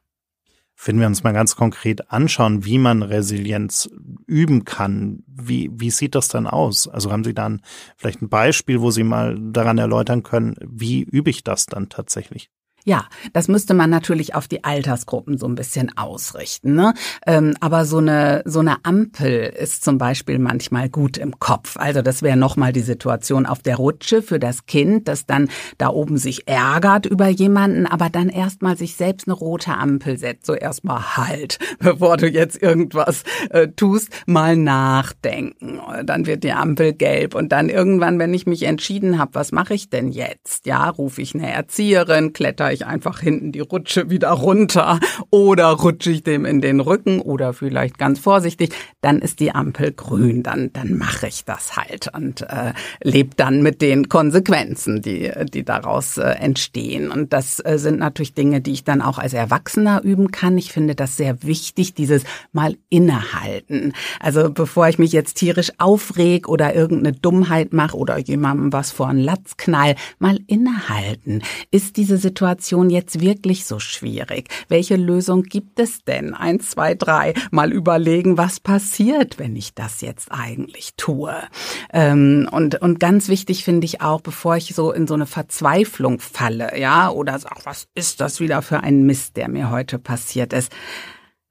Wenn 0.85 0.99
wir 0.99 1.07
uns 1.07 1.23
mal 1.23 1.33
ganz 1.33 1.55
konkret 1.55 2.11
anschauen, 2.11 2.65
wie 2.65 2.79
man 2.79 3.03
Resilienz 3.03 3.89
üben 4.27 4.65
kann, 4.65 5.23
wie, 5.29 5.71
wie 5.73 5.91
sieht 5.91 6.17
das 6.17 6.29
dann 6.29 6.47
aus? 6.49 6.89
Also 6.89 7.13
haben 7.13 7.23
Sie 7.23 7.35
dann 7.35 7.61
vielleicht 7.97 8.21
ein 8.21 8.29
Beispiel, 8.29 8.81
wo 8.81 8.91
Sie 8.91 9.05
mal 9.05 9.39
daran 9.41 9.79
erläutern 9.79 10.25
können, 10.25 10.57
wie 10.61 11.03
übe 11.03 11.31
ich 11.31 11.45
das 11.45 11.67
dann 11.67 11.89
tatsächlich? 11.89 12.51
Ja, 12.85 13.07
das 13.33 13.49
müsste 13.49 13.75
man 13.75 13.91
natürlich 13.91 14.35
auf 14.35 14.49
die 14.49 14.65
Altersgruppen 14.65 15.39
so 15.39 15.47
ein 15.47 15.55
bisschen 15.55 15.97
ausrichten. 15.97 16.75
Ne? 16.75 16.95
Ähm, 17.27 17.55
aber 17.61 17.85
so 17.85 17.99
eine 17.99 18.43
so 18.45 18.59
eine 18.59 18.85
Ampel 18.85 19.53
ist 19.57 19.85
zum 19.85 19.99
Beispiel 19.99 20.39
manchmal 20.39 20.89
gut 20.89 21.17
im 21.17 21.39
Kopf. 21.39 21.77
Also 21.77 22.03
das 22.03 22.23
wäre 22.23 22.37
nochmal 22.37 22.73
die 22.73 22.81
Situation 22.81 23.47
auf 23.47 23.61
der 23.61 23.77
Rutsche 23.77 24.23
für 24.23 24.41
das 24.41 24.67
Kind, 24.67 25.07
das 25.07 25.27
dann 25.27 25.49
da 25.79 25.89
oben 25.89 26.17
sich 26.17 26.49
ärgert 26.49 27.07
über 27.07 27.29
jemanden, 27.29 27.87
aber 27.87 28.11
dann 28.11 28.29
erstmal 28.29 28.77
sich 28.77 28.97
selbst 28.97 29.29
eine 29.29 29.35
rote 29.35 29.75
Ampel 29.75 30.19
setzt. 30.19 30.47
So 30.47 30.55
erstmal 30.55 31.17
halt, 31.17 31.59
bevor 31.79 32.17
du 32.17 32.29
jetzt 32.29 32.61
irgendwas 32.61 33.23
äh, 33.51 33.69
tust, 33.69 34.09
mal 34.27 34.57
nachdenken. 34.57 35.81
Dann 36.05 36.27
wird 36.27 36.43
die 36.43 36.53
Ampel 36.53 36.95
gelb 36.95 37.35
und 37.37 37.53
dann 37.53 37.69
irgendwann, 37.69 38.19
wenn 38.19 38.35
ich 38.35 38.47
mich 38.47 38.65
entschieden 38.65 39.19
habe, 39.19 39.35
was 39.35 39.53
mache 39.53 39.75
ich 39.75 39.89
denn 39.89 40.11
jetzt? 40.11 40.67
Ja, 40.67 40.89
rufe 40.89 41.23
ich 41.23 41.35
eine 41.35 41.53
Erzieherin, 41.53 42.33
kletter 42.33 42.72
ich 42.73 42.87
einfach 42.87 43.21
hinten 43.21 43.53
die 43.53 43.61
Rutsche 43.61 44.11
wieder 44.11 44.31
runter 44.31 45.01
oder 45.31 45.69
rutsche 45.69 46.11
ich 46.11 46.23
dem 46.23 46.45
in 46.45 46.61
den 46.61 46.81
Rücken 46.81 47.21
oder 47.21 47.53
vielleicht 47.53 47.99
ganz 47.99 48.19
vorsichtig, 48.19 48.71
dann 49.01 49.21
ist 49.21 49.41
die 49.41 49.55
Ampel 49.55 49.93
grün, 49.93 50.43
dann, 50.43 50.73
dann 50.73 50.97
mache 50.97 51.27
ich 51.27 51.45
das 51.45 51.77
halt 51.77 52.09
und 52.15 52.43
äh, 52.43 52.73
lebe 53.03 53.35
dann 53.37 53.63
mit 53.63 53.83
den 53.83 54.09
Konsequenzen, 54.09 55.03
die, 55.03 55.31
die 55.53 55.65
daraus 55.65 56.19
äh, 56.19 56.23
entstehen. 56.23 57.11
Und 57.11 57.33
das 57.33 57.61
äh, 57.65 57.79
sind 57.79 57.99
natürlich 57.99 58.35
Dinge, 58.35 58.61
die 58.61 58.73
ich 58.73 58.85
dann 58.85 59.03
auch 59.03 59.19
als 59.19 59.33
Erwachsener 59.33 60.03
üben 60.03 60.31
kann. 60.31 60.59
Ich 60.59 60.73
finde 60.73 60.95
das 60.95 61.17
sehr 61.17 61.43
wichtig, 61.43 61.95
dieses 61.95 62.25
mal 62.53 62.77
innehalten. 62.91 63.93
Also 64.21 64.51
bevor 64.51 64.89
ich 64.89 64.99
mich 64.99 65.13
jetzt 65.13 65.35
tierisch 65.35 65.73
aufreg 65.79 66.49
oder 66.49 66.75
irgendeine 66.75 67.17
Dummheit 67.17 67.73
mache 67.73 67.97
oder 67.97 68.19
jemandem 68.19 68.73
was 68.73 68.91
vor 68.91 69.09
einen 69.09 69.21
Latz 69.21 69.57
knall, 69.57 69.95
mal 70.19 70.39
innehalten. 70.47 71.43
Ist 71.71 71.97
diese 71.97 72.17
Situation 72.17 72.43
Situation 72.63 72.91
jetzt 72.91 73.21
wirklich 73.21 73.65
so 73.65 73.81
schwierig? 73.81 74.49
Welche 74.69 74.95
Lösung 74.95 75.43
gibt 75.43 75.81
es 75.81 76.05
denn? 76.05 76.33
Eins, 76.33 76.71
zwei, 76.71 76.95
drei. 76.95 77.35
Mal 77.51 77.73
überlegen, 77.73 78.39
was 78.39 78.61
passiert, 78.61 79.41
wenn 79.41 79.57
ich 79.57 79.75
das 79.75 80.01
jetzt 80.01 80.31
eigentlich 80.31 80.95
tue. 80.97 81.35
Ähm, 81.93 82.49
und, 82.53 82.81
und 82.81 83.01
ganz 83.01 83.29
wichtig 83.29 83.65
finde 83.65 83.85
ich 83.85 84.01
auch, 84.01 84.21
bevor 84.21 84.57
ich 84.57 84.75
so 84.77 84.93
in 84.93 85.09
so 85.09 85.15
eine 85.15 85.27
Verzweiflung 85.27 86.21
falle, 86.21 86.79
ja, 86.79 87.11
oder 87.11 87.41
ach, 87.45 87.61
was 87.65 87.89
ist 87.97 88.21
das 88.21 88.39
wieder 88.39 88.63
für 88.63 88.81
ein 88.81 89.03
Mist, 89.03 89.37
der 89.37 89.49
mir 89.49 89.71
heute 89.71 89.99
passiert 89.99 90.53
ist? 90.53 90.73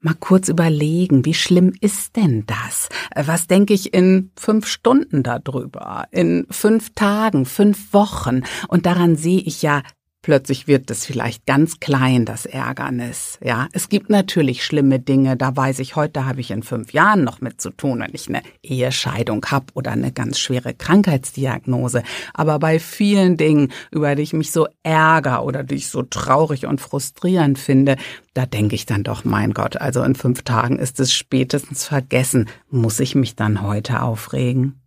mal 0.01 0.15
kurz 0.20 0.50
überlegen, 0.50 1.25
wie 1.25 1.34
schlimm 1.34 1.74
ist 1.80 2.15
denn 2.15 2.46
das? 2.48 2.89
Was 3.15 3.48
denke 3.48 3.74
ich 3.74 3.94
in 3.94 4.32
fünf 4.36 4.68
Stunden 4.68 5.24
darüber, 5.24 6.06
in 6.12 6.48
fünf 6.50 6.94
Tagen, 6.96 7.46
fünf 7.46 7.94
Wochen? 7.94 8.41
Und 8.68 8.86
daran 8.86 9.15
sehe 9.15 9.39
ich 9.39 9.62
ja 9.62 9.84
Plötzlich 10.24 10.68
wird 10.68 10.92
es 10.92 11.04
vielleicht 11.04 11.48
ganz 11.48 11.80
klein, 11.80 12.25
das 12.25 12.46
Ärgernis. 12.46 13.40
Ja, 13.44 13.68
es 13.72 13.90
gibt 13.90 14.12
natürlich 14.12 14.63
schlimme 14.63 15.00
Dinge. 15.00 15.36
Da 15.36 15.58
weiß 15.58 15.80
ich, 15.80 15.96
heute 15.96 16.28
habe 16.28 16.42
ich 16.42 16.51
in 16.51 16.62
fünf 16.62 16.94
Jahren 16.94 17.24
noch 17.24 17.42
mit 17.42 17.60
zu 17.60 17.72
tun, 17.72 18.01
wenn 18.01 18.13
ich 18.13 18.30
eine 18.30 18.44
Ehescheidung 18.62 19.44
habe 19.48 19.66
oder 19.74 19.92
eine 19.92 20.12
ganz 20.12 20.38
schwere 20.38 20.75
Krankheitsdiagnose. 20.75 22.04
Aber 22.36 22.60
bei 22.60 22.80
vielen 22.80 23.36
Dingen, 23.36 23.72
über 23.90 24.13
die 24.13 24.22
ich 24.22 24.34
mich 24.34 24.51
so 24.51 24.68
ärger 24.84 25.44
oder 25.44 25.63
die 25.63 25.75
ich 25.75 25.90
so 25.90 26.04
traurig 26.04 26.68
und 26.68 26.82
frustrierend 26.82 27.58
finde, 27.58 27.96
da 28.36 28.46
denke 28.46 28.75
ich 28.75 28.86
dann 28.86 29.04
doch, 29.04 29.25
mein 29.25 29.54
Gott, 29.54 29.78
also 29.78 30.04
in 30.04 30.13
fünf 30.13 30.44
Tagen 30.44 30.78
ist 30.78 31.00
es 31.00 31.12
spätestens 31.12 31.86
vergessen. 31.86 32.48
Muss 32.70 33.00
ich 33.00 33.16
mich 33.16 33.36
dann 33.36 33.63
heute 33.63 34.04
aufregen? 34.04 34.80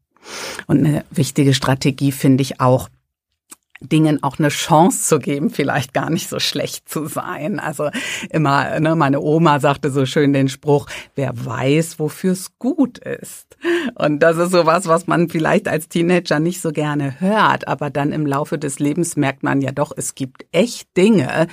Und 0.69 0.79
eine 0.79 1.05
wichtige 1.11 1.55
Strategie 1.55 2.13
finde 2.13 2.43
ich 2.43 2.61
auch, 2.61 2.89
Dingen 3.89 4.23
auch 4.23 4.39
eine 4.39 4.49
Chance 4.49 5.03
zu 5.03 5.19
geben, 5.19 5.51
vielleicht 5.51 5.95
gar 5.95 6.11
nicht 6.11 6.29
so 6.29 6.41
schlecht 6.41 6.89
zu 6.89 7.07
sein. 7.07 7.61
Also 7.61 7.91
immer, 8.31 8.81
ne, 8.81 8.97
meine 8.97 9.21
Oma 9.21 9.61
sagte 9.61 9.91
so 9.91 10.07
schön 10.07 10.33
den 10.33 10.49
Spruch, 10.49 10.87
wer 11.15 11.33
weiß, 11.35 11.99
wofür 11.99 12.33
es 12.33 12.59
gut 12.59 12.99
ist. 12.99 13.57
Und 13.95 14.21
das 14.21 14.37
ist 14.37 14.53
sowas, 14.53 14.87
was 14.87 15.07
man 15.07 15.29
vielleicht 15.29 15.69
als 15.69 15.89
Teenager 15.89 16.41
nicht 16.41 16.61
so 16.61 16.73
gerne 16.73 17.21
hört, 17.21 17.69
aber 17.69 17.91
dann 17.91 18.13
im 18.13 18.27
Laufe 18.27 18.59
des 18.59 18.79
Lebens 18.79 19.17
merkt 19.17 19.43
man 19.43 19.61
ja 19.61 19.73
doch, 19.73 19.93
es 19.97 20.15
gibt 20.15 20.47
echt 20.53 20.97
Dinge, 20.97 21.47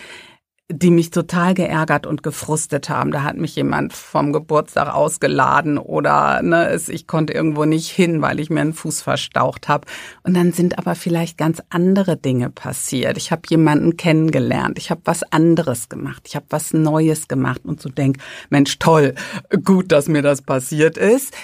die 0.72 0.92
mich 0.92 1.12
total 1.12 1.54
geärgert 1.54 2.06
und 2.06 2.24
gefrustet 2.24 2.90
haben. 2.90 3.12
Da 3.12 3.24
hat 3.24 3.38
mich 3.38 3.56
jemand 3.56 3.94
vom 3.94 4.34
Geburtstag 4.34 4.94
ausgeladen 4.94 5.78
oder 5.78 6.42
ne, 6.42 6.80
ich 6.88 7.08
konnte 7.08 7.34
irgendwo 7.34 7.66
nicht 7.66 7.90
hin, 7.90 8.22
weil 8.22 8.40
ich 8.40 8.50
mir 8.50 8.62
einen 8.62 8.74
Fuß 8.74 9.02
verstaucht 9.02 9.68
habe. 9.68 9.86
Und 10.24 10.36
dann 10.36 10.52
sind 10.52 10.78
aber 10.78 10.96
vielleicht 10.96 11.38
ganz 11.38 11.62
andere 11.70 12.18
Dinge 12.18 12.50
passiert. 12.50 13.18
Ich 13.18 13.32
habe 13.32 13.42
jemanden 13.50 13.98
kennengelernt, 13.98 14.78
ich 14.78 14.92
habe 14.92 15.02
was 15.06 15.24
anderes 15.24 15.90
gemacht, 15.90 16.24
ich 16.28 16.36
habe 16.36 16.46
was 16.50 16.74
Neues 16.74 17.28
gemacht 17.28 17.62
und 17.64 17.82
so 17.82 17.90
denk, 17.90 18.18
Mensch, 18.50 18.80
toll, 18.80 19.16
gut, 19.64 19.92
dass 19.92 20.08
mir 20.08 20.22
das 20.22 20.42
passiert 20.42 20.98
ist 20.98 21.36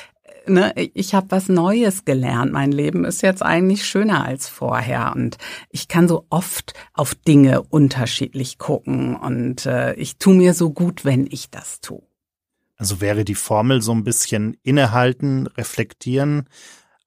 ne, 0.47 0.73
ich 0.75 1.13
habe 1.13 1.27
was 1.29 1.49
Neues 1.49 2.05
gelernt. 2.05 2.51
Mein 2.51 2.71
Leben 2.71 3.05
ist 3.05 3.21
jetzt 3.21 3.43
eigentlich 3.43 3.85
schöner 3.85 4.25
als 4.25 4.47
vorher 4.47 5.13
und 5.15 5.37
ich 5.69 5.87
kann 5.87 6.07
so 6.07 6.25
oft 6.29 6.73
auf 6.93 7.15
Dinge 7.15 7.61
unterschiedlich 7.63 8.57
gucken 8.57 9.15
und 9.15 9.65
äh, 9.65 9.93
ich 9.95 10.17
tu 10.17 10.31
mir 10.31 10.53
so 10.53 10.71
gut, 10.71 11.05
wenn 11.05 11.27
ich 11.29 11.49
das 11.49 11.81
tue. 11.81 12.03
Also 12.77 13.01
wäre 13.01 13.25
die 13.25 13.35
Formel 13.35 13.81
so 13.81 13.91
ein 13.91 14.03
bisschen 14.03 14.55
innehalten, 14.63 15.47
reflektieren, 15.47 16.47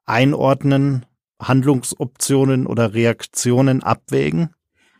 einordnen, 0.04 1.06
Handlungsoptionen 1.40 2.66
oder 2.66 2.92
Reaktionen 2.92 3.82
abwägen? 3.82 4.50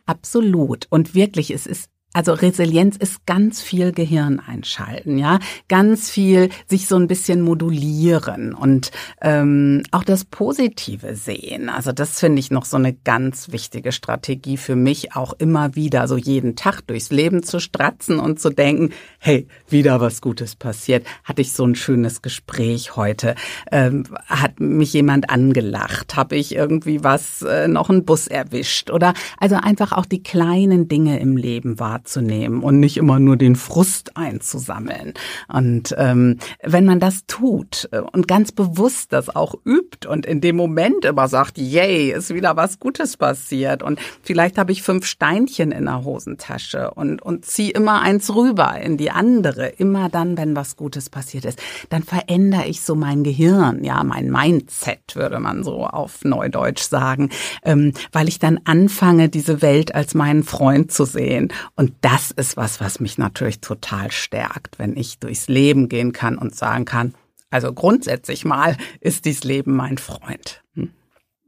Absolut. 0.05 0.87
Und 0.89 1.13
wirklich, 1.13 1.51
es 1.51 1.67
ist 1.67 1.90
also 2.13 2.33
Resilienz 2.33 2.97
ist 2.97 3.25
ganz 3.25 3.61
viel 3.61 3.93
Gehirn 3.93 4.39
einschalten, 4.39 5.17
ja, 5.17 5.39
ganz 5.69 6.09
viel 6.09 6.49
sich 6.67 6.87
so 6.87 6.97
ein 6.97 7.07
bisschen 7.07 7.41
modulieren 7.41 8.53
und 8.53 8.91
ähm, 9.21 9.83
auch 9.91 10.03
das 10.03 10.25
Positive 10.25 11.15
sehen. 11.15 11.69
Also 11.69 11.93
das 11.93 12.19
finde 12.19 12.39
ich 12.39 12.51
noch 12.51 12.65
so 12.65 12.75
eine 12.75 12.93
ganz 12.93 13.53
wichtige 13.53 13.93
Strategie 13.93 14.57
für 14.57 14.75
mich, 14.75 15.15
auch 15.15 15.33
immer 15.33 15.75
wieder 15.75 16.07
so 16.09 16.17
jeden 16.17 16.57
Tag 16.57 16.81
durchs 16.81 17.11
Leben 17.11 17.43
zu 17.43 17.59
stratzen 17.59 18.19
und 18.19 18.41
zu 18.41 18.49
denken, 18.49 18.91
hey, 19.19 19.47
wieder 19.69 20.01
was 20.01 20.19
Gutes 20.19 20.57
passiert. 20.57 21.05
Hatte 21.23 21.41
ich 21.41 21.53
so 21.53 21.65
ein 21.65 21.75
schönes 21.75 22.21
Gespräch 22.21 22.97
heute? 22.97 23.35
Ähm, 23.71 24.03
hat 24.27 24.59
mich 24.59 24.91
jemand 24.91 25.29
angelacht? 25.29 26.17
Habe 26.17 26.35
ich 26.35 26.55
irgendwie 26.55 27.05
was 27.05 27.41
äh, 27.41 27.69
noch 27.69 27.89
einen 27.89 28.03
Bus 28.03 28.27
erwischt? 28.27 28.91
Oder 28.91 29.13
also 29.39 29.55
einfach 29.55 29.93
auch 29.93 30.05
die 30.05 30.23
kleinen 30.23 30.89
Dinge 30.89 31.19
im 31.19 31.37
Leben 31.37 31.79
wahr 31.79 32.00
wahrzunehmen 32.01 32.63
und 32.63 32.79
nicht 32.79 32.97
immer 32.97 33.19
nur 33.19 33.37
den 33.37 33.55
Frust 33.55 34.17
einzusammeln. 34.17 35.13
Und 35.47 35.93
ähm, 35.97 36.37
wenn 36.63 36.85
man 36.85 36.99
das 36.99 37.25
tut 37.27 37.89
und 38.11 38.27
ganz 38.27 38.51
bewusst 38.51 39.13
das 39.13 39.33
auch 39.35 39.55
übt 39.65 40.07
und 40.07 40.25
in 40.25 40.41
dem 40.41 40.55
Moment 40.55 41.05
immer 41.05 41.27
sagt, 41.27 41.57
yay, 41.57 42.11
ist 42.11 42.33
wieder 42.33 42.55
was 42.55 42.79
Gutes 42.79 43.17
passiert 43.17 43.83
und 43.83 43.99
vielleicht 44.21 44.57
habe 44.57 44.71
ich 44.71 44.83
fünf 44.83 45.05
Steinchen 45.05 45.71
in 45.71 45.85
der 45.85 46.03
Hosentasche 46.03 46.91
und, 46.91 47.21
und 47.21 47.45
ziehe 47.45 47.71
immer 47.71 48.01
eins 48.01 48.33
rüber 48.33 48.79
in 48.81 48.97
die 48.97 49.11
andere, 49.11 49.67
immer 49.67 50.09
dann, 50.09 50.37
wenn 50.37 50.55
was 50.55 50.75
Gutes 50.75 51.09
passiert 51.09 51.45
ist, 51.45 51.61
dann 51.89 52.03
verändere 52.03 52.65
ich 52.65 52.81
so 52.81 52.95
mein 52.95 53.23
Gehirn, 53.23 53.83
ja, 53.83 54.03
mein 54.03 54.31
Mindset, 54.31 55.15
würde 55.15 55.39
man 55.39 55.63
so 55.63 55.85
auf 55.85 56.23
Neudeutsch 56.23 56.83
sagen, 56.83 57.29
ähm, 57.63 57.93
weil 58.11 58.27
ich 58.27 58.39
dann 58.39 58.59
anfange, 58.65 59.29
diese 59.29 59.61
Welt 59.61 59.93
als 59.93 60.13
meinen 60.13 60.43
Freund 60.43 60.91
zu 60.91 61.05
sehen. 61.05 61.51
Und 61.75 61.90
und 61.91 61.97
das 61.99 62.31
ist 62.31 62.55
was, 62.55 62.79
was 62.79 63.01
mich 63.01 63.17
natürlich 63.17 63.59
total 63.59 64.11
stärkt, 64.11 64.79
wenn 64.79 64.95
ich 64.95 65.19
durchs 65.19 65.49
Leben 65.49 65.89
gehen 65.89 66.13
kann 66.13 66.37
und 66.37 66.55
sagen 66.55 66.85
kann, 66.85 67.15
also 67.49 67.73
grundsätzlich 67.73 68.45
mal 68.45 68.77
ist 69.01 69.25
dies 69.25 69.43
Leben 69.43 69.75
mein 69.75 69.97
Freund. 69.97 70.63
Hm. 70.75 70.91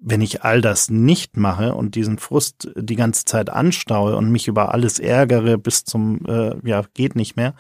Wenn 0.02 0.20
ich 0.20 0.44
all 0.44 0.60
das 0.60 0.90
nicht 0.90 1.38
mache 1.38 1.76
und 1.76 1.96
diesen 1.96 2.18
Frust 2.18 2.70
die 2.76 2.98
ganze 2.98 3.24
Zeit 3.24 3.50
anstaue 3.50 4.18
und 4.18 4.34
mich 4.34 4.50
über 4.50 4.74
alles 4.74 5.00
ärgere 5.00 5.58
bis 5.58 5.86
zum, 5.86 6.26
äh, 6.26 6.56
ja, 6.68 6.84
geht 6.94 7.16
nicht 7.16 7.38
mehr, 7.38 7.56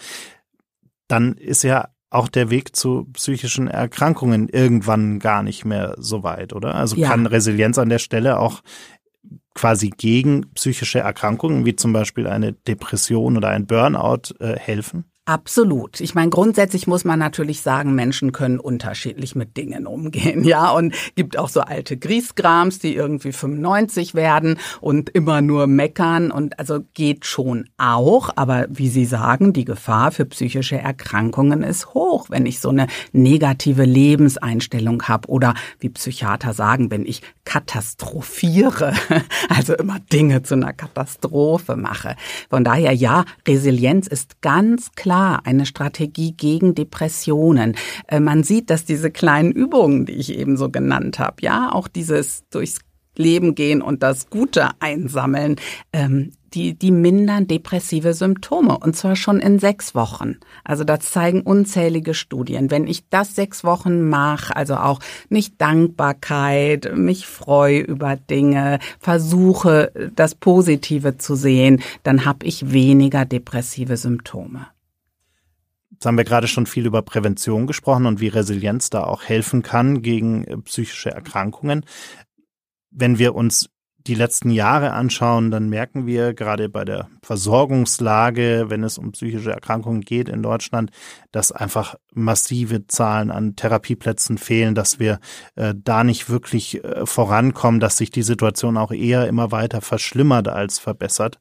dann 1.08 1.36
ist 1.36 1.64
ja 1.64 1.88
auch 2.10 2.28
der 2.28 2.50
Weg 2.50 2.76
zu 2.76 3.06
psychischen 3.14 3.70
Erkrankungen 3.70 4.50
irgendwann 4.50 5.20
gar 5.20 5.42
nicht 5.42 5.64
mehr 5.64 5.96
so 5.98 6.22
weit, 6.22 6.52
oder? 6.52 6.76
Also 6.76 6.98
ja. 6.98 7.08
kann 7.08 7.28
Resilienz 7.28 7.78
an 7.80 7.88
der 7.88 8.00
Stelle 8.00 8.40
auch 8.40 8.62
quasi 9.54 9.90
gegen 9.90 10.52
psychische 10.54 11.00
Erkrankungen 11.00 11.66
wie 11.66 11.76
zum 11.76 11.94
Beispiel 11.94 12.28
eine 12.28 12.54
Depression 12.54 13.38
oder 13.38 13.50
ein 13.50 13.68
Burnout 13.68 14.34
äh, 14.40 14.58
helfen? 14.58 15.13
Absolut. 15.26 16.02
Ich 16.02 16.16
meine, 16.16 16.30
grundsätzlich 16.30 16.86
muss 16.86 17.06
man 17.06 17.18
natürlich 17.18 17.62
sagen, 17.62 17.96
Menschen 17.96 18.34
können 18.34 18.60
unterschiedlich 18.60 19.36
mit 19.36 19.56
Dingen 19.56 19.88
umgehen, 19.88 20.44
ja. 20.44 20.72
Und 20.72 20.94
gibt 21.16 21.40
auch 21.40 21.48
so 21.48 21.62
alte 21.62 21.96
Griesgrams, 21.96 22.80
die 22.80 22.94
irgendwie 22.94 23.32
95 23.32 24.16
werden 24.16 24.60
und 24.82 25.10
immer 25.10 25.42
nur 25.42 25.68
meckern 25.68 26.30
und 26.30 26.60
also 26.60 26.82
geht 26.94 27.26
schon 27.26 27.70
auch. 27.78 28.32
Aber 28.36 28.66
wie 28.70 28.90
Sie 28.90 29.06
sagen, 29.06 29.54
die 29.54 29.64
Gefahr 29.64 30.12
für 30.12 30.26
psychische 30.26 30.78
Erkrankungen 30.78 31.64
ist 31.64 31.94
hoch, 31.94 32.30
wenn 32.30 32.46
ich 32.46 32.60
so 32.60 32.68
eine 32.68 32.88
negative 33.14 33.86
Lebenseinstellung 33.86 35.04
habe 35.04 35.30
oder 35.30 35.54
wie 35.80 35.88
Psychiater 35.88 36.52
sagen, 36.52 36.92
wenn 36.92 37.06
ich 37.06 37.22
katastrophiere, 37.46 38.94
also 39.50 39.74
immer 39.74 40.02
Dinge 40.02 40.44
zu 40.44 40.56
einer 40.56 40.74
Katastrophe 40.74 41.78
mache. 41.78 42.18
Von 42.50 42.66
daher 42.66 42.92
ja, 42.92 43.24
Resilienz 43.48 44.08
ist 44.08 44.42
ganz 44.42 44.92
klar 44.92 45.13
klar 45.14 45.42
eine 45.44 45.68
Strategie 45.68 46.32
gegen 46.32 46.74
Depressionen. 46.74 47.76
Äh, 48.08 48.20
man 48.20 48.44
sieht, 48.44 48.72
dass 48.72 48.84
diese 48.84 49.12
kleinen 49.12 49.52
Übungen, 49.52 50.08
die 50.08 50.14
ich 50.14 50.36
eben 50.36 50.58
so 50.58 50.70
genannt 50.70 51.20
habe, 51.20 51.36
ja, 51.42 51.72
auch 51.72 51.88
dieses 51.88 52.44
durchs 52.50 52.80
Leben 53.16 53.54
gehen 53.54 53.84
und 53.84 54.02
das 54.02 54.32
Gute 54.32 54.70
einsammeln, 54.80 55.58
ähm, 55.92 56.32
die, 56.56 56.74
die 56.74 56.90
mindern 56.90 57.46
depressive 57.46 58.16
Symptome 58.16 58.76
und 58.80 58.96
zwar 58.96 59.16
schon 59.16 59.40
in 59.40 59.60
sechs 59.60 59.94
Wochen. 59.94 60.38
Also 60.64 60.84
das 60.84 61.12
zeigen 61.12 61.42
unzählige 61.42 62.16
Studien. 62.16 62.72
Wenn 62.72 62.88
ich 62.88 63.08
das 63.10 63.36
sechs 63.36 63.64
Wochen 63.64 64.10
mache, 64.10 64.56
also 64.56 64.78
auch 64.78 65.00
nicht 65.30 65.62
Dankbarkeit, 65.62 66.92
mich 66.96 67.28
freue 67.28 67.82
über 67.82 68.16
Dinge, 68.16 68.80
versuche 69.00 69.92
das 70.16 70.34
Positive 70.34 71.20
zu 71.20 71.36
sehen, 71.36 71.84
dann 72.02 72.26
habe 72.26 72.48
ich 72.48 72.72
weniger 72.72 73.26
depressive 73.26 73.98
Symptome. 73.98 74.73
Jetzt 76.04 76.08
haben 76.10 76.18
wir 76.18 76.26
gerade 76.26 76.50
schon 76.50 76.66
viel 76.66 76.86
über 76.86 77.02
Prävention 77.02 77.66
gesprochen 77.66 78.08
und 78.08 78.20
wie 78.20 78.28
Resilienz 78.28 78.90
da 78.90 79.06
auch 79.06 79.24
helfen 79.24 79.62
kann 79.64 80.02
gegen 80.02 80.44
äh, 80.44 80.58
psychische 80.58 81.12
Erkrankungen. 81.12 81.86
Wenn 82.92 83.20
wir 83.20 83.36
uns 83.36 83.70
die 84.06 84.16
letzten 84.16 84.50
Jahre 84.50 84.92
anschauen, 84.92 85.50
dann 85.50 85.70
merken 85.70 86.06
wir 86.06 86.34
gerade 86.34 86.68
bei 86.68 86.84
der 86.84 87.08
Versorgungslage, 87.22 88.66
wenn 88.68 88.84
es 88.84 88.98
um 88.98 89.14
psychische 89.14 89.52
Erkrankungen 89.52 90.02
geht 90.02 90.28
in 90.28 90.44
Deutschland, 90.44 90.92
dass 91.32 91.54
einfach 91.54 91.96
massive 92.14 92.86
Zahlen 92.88 93.32
an 93.32 93.56
Therapieplätzen 93.56 94.38
fehlen, 94.38 94.76
dass 94.76 95.00
wir 95.00 95.22
äh, 95.56 95.74
da 95.74 96.04
nicht 96.04 96.30
wirklich 96.30 96.84
äh, 96.84 97.06
vorankommen, 97.06 97.80
dass 97.80 97.96
sich 97.96 98.12
die 98.12 98.24
Situation 98.24 98.76
auch 98.76 98.92
eher 98.92 99.30
immer 99.30 99.54
weiter 99.54 99.80
verschlimmert 99.80 100.50
als 100.50 100.80
verbessert. 100.80 101.38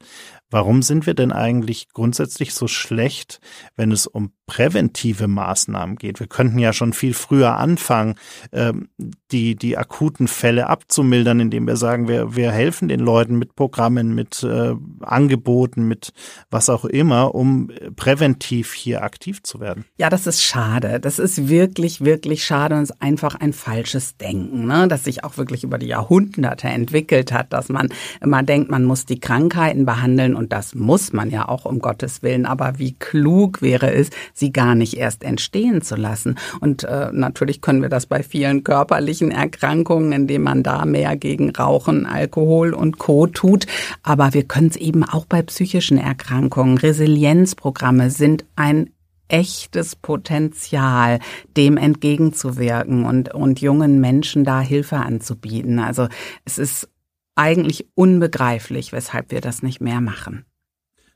Warum 0.53 0.83
sind 0.83 1.07
wir 1.07 1.15
denn 1.15 1.33
eigentlich 1.33 1.89
grundsätzlich 1.95 2.53
so 2.53 2.69
schlecht, 2.69 3.41
wenn 3.75 3.91
es 3.91 4.07
um 4.07 4.33
präventive 4.45 5.27
Maßnahmen 5.27 5.97
geht? 5.97 6.21
Wir 6.21 6.27
könnten 6.27 6.59
ja 6.59 6.75
schon 6.75 6.93
viel 6.93 7.15
früher 7.15 7.57
anfangen, 7.57 8.17
ähm, 8.53 8.91
die, 9.33 9.57
die 9.57 9.79
akuten 9.79 10.29
Fälle 10.29 10.69
abzumildern, 10.69 11.41
indem 11.41 11.67
wir 11.67 11.77
sagen, 11.77 12.07
wir, 12.07 12.37
wir 12.37 12.53
helfen 12.53 12.89
den 12.89 13.01
Leuten 13.01 13.39
mit 13.39 13.57
Programmen, 13.57 14.15
mit 14.15 14.43
äh, 14.43 14.75
Angeboten, 15.01 15.89
mit 15.89 16.13
was 16.51 16.69
auch 16.69 16.85
immer, 16.85 17.35
um 17.35 17.71
präventiv 17.97 18.75
hier 18.75 19.03
aktiv 19.03 19.43
zu 19.43 19.59
werden. 19.59 19.87
Ja, 19.97 20.11
das 20.11 20.27
ist 20.27 20.43
schade. 20.43 21.01
Das 21.01 21.19
ist 21.19 21.49
wirklich, 21.49 22.03
wirklich 22.03 22.45
schade 22.45 22.77
und 22.77 22.83
ist 22.83 23.01
einfach 23.01 23.37
ein 23.37 23.55
falsches 23.55 24.19
Denken, 24.19 24.67
ne? 24.67 24.87
das 24.87 25.05
sich 25.05 25.25
auch 25.25 25.39
wirklich 25.39 25.65
über 25.65 25.79
die 25.79 25.87
Jahrhunderte 25.87 26.69
entwickelt 26.69 27.33
hat, 27.33 27.55
dass 27.55 27.71
man 27.71 27.89
immer 28.21 28.43
denkt, 28.43 28.71
man 28.71 28.85
muss 28.85 29.07
die 29.07 29.19
Krankheiten 29.19 29.87
behandeln 29.87 30.42
und 30.43 30.53
das 30.53 30.75
muss 30.75 31.13
man 31.13 31.31
ja 31.31 31.49
auch 31.49 31.67
um 31.67 31.79
Gottes 31.79 32.25
Willen, 32.25 32.47
aber 32.47 32.81
wie 32.81 32.95
klug 32.95 33.63
wäre 33.63 33.93
es, 33.93 34.11
sie 34.35 34.51
gar 34.51 34.75
nicht 34.75 34.97
erst 34.97 35.23
entstehen 35.23 35.83
zu 35.83 35.95
lassen. 35.95 36.37
Und 36.59 36.83
äh, 36.83 37.11
natürlich 37.13 37.61
können 37.61 37.81
wir 37.81 37.89
das 37.89 38.07
bei 38.07 38.25
vielen 38.25 38.65
körperlichen 38.65 39.31
Erkrankungen, 39.31 40.11
indem 40.11 40.43
man 40.43 40.65
da 40.65 40.85
mehr 40.85 41.17
gegen 41.17 41.55
Rauchen, 41.55 42.07
Alkohol 42.07 42.75
und 42.75 42.99
Co. 42.99 43.29
tut. 43.29 43.67
Aber 44.03 44.35
wir 44.35 44.43
können 44.43 44.67
es 44.67 44.77
eben 44.77 45.05
auch 45.05 45.27
bei 45.27 45.43
psychischen 45.43 45.97
Erkrankungen. 45.97 46.77
Resilienzprogramme 46.77 48.11
sind 48.11 48.45
ein 48.57 48.91
echtes 49.29 49.95
Potenzial, 49.95 51.21
dem 51.57 51.77
entgegenzuwirken 51.77 53.05
und, 53.05 53.33
und 53.33 53.61
jungen 53.61 54.01
Menschen 54.01 54.43
da 54.43 54.61
Hilfe 54.61 54.97
anzubieten. 54.97 55.79
Also 55.79 56.09
es 56.45 56.59
ist 56.59 56.88
eigentlich 57.35 57.87
unbegreiflich, 57.95 58.92
weshalb 58.92 59.31
wir 59.31 59.40
das 59.40 59.62
nicht 59.62 59.81
mehr 59.81 60.01
machen. 60.01 60.45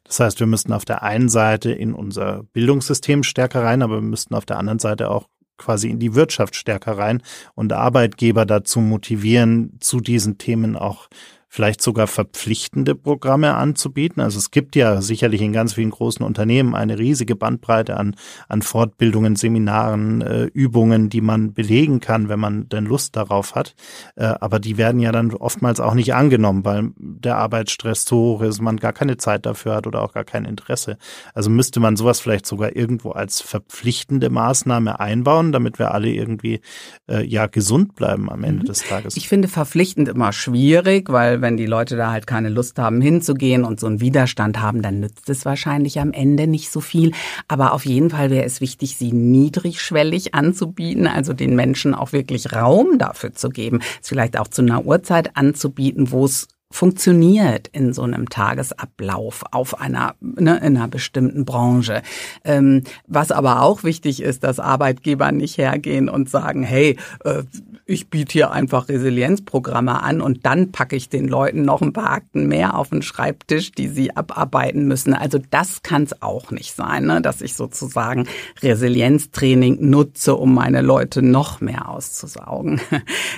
Das 0.05 0.21
heißt, 0.21 0.41
wir 0.41 0.47
müssten 0.47 0.73
auf 0.73 0.85
der 0.85 1.03
einen 1.03 1.29
Seite 1.29 1.73
in 1.73 1.93
unser 1.93 2.45
Bildungssystem 2.53 3.23
stärker 3.23 3.65
rein, 3.65 3.83
aber 3.83 3.97
wir 3.97 4.03
müssten 4.03 4.35
auf 4.35 4.47
der 4.47 4.59
anderen 4.59 4.79
Seite 4.79 5.11
auch 5.11 5.29
quasi 5.59 5.89
in 5.91 5.99
die 5.99 6.15
Wirtschaft 6.15 6.55
stärker 6.55 6.99
rein 6.99 7.23
und 7.55 7.73
Arbeitgeber 7.73 8.47
dazu 8.47 8.81
motivieren, 8.81 9.79
zu 9.81 10.01
diesen 10.01 10.39
Themen 10.39 10.77
auch 10.77 11.09
vielleicht 11.57 11.81
sogar 11.81 12.07
verpflichtende 12.07 12.95
Programme 12.95 13.55
anzubieten. 13.55 14.21
Also 14.21 14.37
es 14.37 14.51
gibt 14.51 14.77
ja 14.77 15.01
sicherlich 15.01 15.41
in 15.41 15.55
ganz 15.55 15.73
vielen 15.73 15.89
großen 15.89 16.25
Unternehmen 16.25 16.75
eine 16.75 16.99
riesige 16.99 17.35
Bandbreite 17.35 17.97
an, 17.97 18.15
an 18.47 18.61
Fortbildungen, 18.61 19.37
Seminaren, 19.37 20.21
äh, 20.21 20.45
Übungen, 20.53 21.09
die 21.09 21.23
man 21.23 21.55
belegen 21.55 22.01
kann, 22.01 22.29
wenn 22.29 22.39
man 22.39 22.69
denn 22.69 22.85
Lust 22.85 23.17
darauf 23.17 23.55
hat. 23.55 23.75
Äh, 24.17 24.35
aber 24.39 24.59
die 24.59 24.77
werden 24.77 25.01
ja 25.01 25.13
dann 25.13 25.33
oftmals 25.33 25.81
auch 25.81 25.95
nicht 25.95 26.13
angenommen, 26.13 26.63
weil 26.67 26.91
der 26.99 27.39
Arbeitsstress 27.39 28.05
so 28.05 28.19
hoch 28.19 28.43
ist, 28.43 28.61
man 28.61 28.77
gar 28.77 28.93
keine 28.93 29.17
Zeit 29.17 29.47
dafür 29.47 29.77
hat 29.77 29.87
oder 29.87 30.03
auch 30.03 30.13
gar 30.13 30.25
kein 30.25 30.45
Interesse. 30.45 30.99
Also 31.33 31.49
müsste 31.49 31.81
man 31.81 31.97
sowas 31.97 32.21
vielleicht 32.21 32.45
sogar 32.45 32.77
irgendwo 32.77 33.13
als 33.13 33.41
verpflichtende 33.41 34.29
Maßnahme 34.29 35.01
einbauen, 35.01 35.53
damit 35.53 35.79
wir 35.79 35.93
alle 35.93 36.11
irgendwie 36.11 36.61
äh, 37.09 37.25
ja 37.25 37.47
gesund 37.47 37.95
bleiben 37.95 38.31
am 38.31 38.45
Ende 38.45 38.65
mhm. 38.65 38.67
des 38.67 38.83
Tages. 38.87 39.17
Ich 39.17 39.31
finde 39.31 39.49
verpflichtend 39.49 40.11
immer 40.11 40.35
schwierig, 40.35 41.09
weil 41.09 41.41
wenn 41.47 41.57
die 41.57 41.67
Leute 41.67 41.97
da 41.97 42.11
halt 42.11 42.27
keine 42.27 42.49
Lust 42.49 42.77
haben 42.77 43.01
hinzugehen 43.01 43.63
und 43.63 43.79
so 43.79 43.87
einen 43.87 44.01
Widerstand 44.01 44.61
haben, 44.61 44.83
dann 44.83 44.99
nützt 44.99 45.31
es 45.31 45.45
wahrscheinlich 45.45 46.01
am 46.01 46.13
Ende 46.13 46.49
nicht 46.49 46.73
so 46.73 46.81
viel. 46.81 47.13
Aber 47.47 47.73
auf 47.73 47.87
jeden 47.87 48.11
Fall 48.11 48.31
wäre 48.31 48.45
es 48.45 48.61
wichtig, 48.61 48.97
sie 48.97 49.13
niedrigschwellig 49.13 50.35
anzubieten, 50.35 51.07
also 51.07 51.35
den 51.35 51.55
Menschen 51.55 51.95
auch 51.95 52.11
wirklich 52.11 52.53
Raum 52.53 52.99
dafür 52.99 53.33
zu 53.33 53.49
geben, 53.49 53.79
es 54.03 54.09
vielleicht 54.09 54.37
auch 54.37 54.49
zu 54.49 54.63
einer 54.63 54.85
Uhrzeit 54.85 55.37
anzubieten, 55.37 56.11
wo 56.11 56.25
es 56.25 56.49
funktioniert 56.71 57.69
in 57.69 57.93
so 57.93 58.03
einem 58.03 58.29
Tagesablauf 58.29 59.45
auf 59.53 59.81
einer, 59.81 60.15
ne, 60.21 60.57
in 60.59 60.77
einer 60.77 60.89
bestimmten 60.89 61.45
Branche. 61.45 62.03
Ähm, 62.45 62.83
was 63.07 63.31
aber 63.31 63.63
auch 63.63 63.85
wichtig 63.85 64.23
ist, 64.23 64.43
dass 64.45 64.59
Arbeitgeber 64.59 65.33
nicht 65.33 65.59
hergehen 65.59 66.09
und 66.09 66.29
sagen, 66.29 66.63
hey, 66.63 66.97
äh, 67.25 67.45
ich 67.89 68.11
biete 68.11 68.33
hier 68.33 68.51
einfach 68.51 68.89
Resilienzprogramme 68.89 70.03
an 70.03 70.21
und 70.21 70.45
dann 70.45 70.73
packe 70.73 70.97
ich 70.97 71.09
den 71.09 71.29
Leuten 71.29 71.65
noch 71.65 71.83
ein 71.83 71.93
paar 71.93 72.11
Akten 72.11 72.49
mehr 72.49 72.77
auf 72.77 72.91
den 72.91 73.03
Schreibtisch, 73.03 73.71
die 73.71 73.87
sie 73.87 74.17
abarbeiten 74.17 74.89
müssen. 74.89 75.15
Also 75.15 75.39
das 75.51 75.83
kann 75.83 76.03
es 76.03 76.21
auch 76.21 76.51
nicht 76.51 76.75
sein, 76.75 77.07
ne? 77.07 77.23
dass 77.23 77.43
ich 77.43 77.55
sozusagen 77.55 78.27
Resilienztraining 78.61 79.89
nutze, 79.89 80.35
um 80.35 80.53
meine 80.53 80.83
Leute 80.83 81.23
noch 81.23 81.61
mehr 81.61 81.89
auszusaugen. 81.89 82.81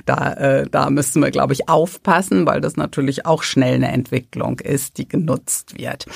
Da, 0.07 0.33
äh, 0.35 0.67
da 0.71 0.89
müssen 0.89 1.21
wir, 1.23 1.31
glaube 1.31 1.53
ich, 1.53 1.69
aufpassen, 1.69 2.47
weil 2.47 2.61
das 2.61 2.77
natürlich 2.77 3.27
auch 3.29 3.43
schnell 3.43 3.75
eine 3.75 3.93
Entwicklung 3.93 4.61
ist, 4.61 4.99
die 4.99 5.07
genutzt 5.07 5.79
wird. 5.79 6.07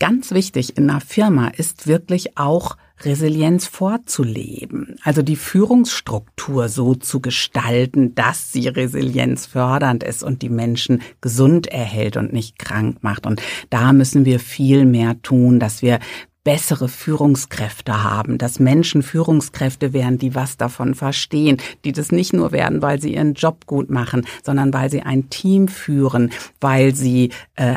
Ganz 0.00 0.30
wichtig 0.30 0.76
in 0.76 0.88
einer 0.88 1.00
Firma 1.00 1.48
ist 1.48 1.86
wirklich 1.86 2.38
auch 2.38 2.76
Resilienz 3.02 3.66
vorzuleben, 3.66 4.96
also 5.02 5.22
die 5.22 5.36
Führungsstruktur 5.36 6.68
so 6.68 6.94
zu 6.94 7.20
gestalten, 7.20 8.14
dass 8.14 8.52
sie 8.52 8.66
resilienzfördernd 8.68 10.02
ist 10.02 10.24
und 10.24 10.42
die 10.42 10.48
Menschen 10.48 11.02
gesund 11.20 11.68
erhält 11.68 12.16
und 12.16 12.32
nicht 12.32 12.58
krank 12.58 12.98
macht. 13.02 13.26
Und 13.26 13.40
da 13.70 13.92
müssen 13.92 14.24
wir 14.24 14.40
viel 14.40 14.84
mehr 14.84 15.20
tun, 15.22 15.60
dass 15.60 15.80
wir 15.82 16.00
bessere 16.48 16.88
Führungskräfte 16.88 18.02
haben, 18.02 18.38
dass 18.38 18.58
Menschen 18.58 19.02
Führungskräfte 19.02 19.92
werden, 19.92 20.16
die 20.16 20.34
was 20.34 20.56
davon 20.56 20.94
verstehen, 20.94 21.58
die 21.84 21.92
das 21.92 22.10
nicht 22.10 22.32
nur 22.32 22.52
werden, 22.52 22.80
weil 22.80 23.02
sie 23.02 23.12
ihren 23.12 23.34
Job 23.34 23.66
gut 23.66 23.90
machen, 23.90 24.26
sondern 24.42 24.72
weil 24.72 24.90
sie 24.90 25.02
ein 25.02 25.28
Team 25.28 25.68
führen, 25.68 26.32
weil 26.58 26.94
sie 26.94 27.32
äh, 27.56 27.74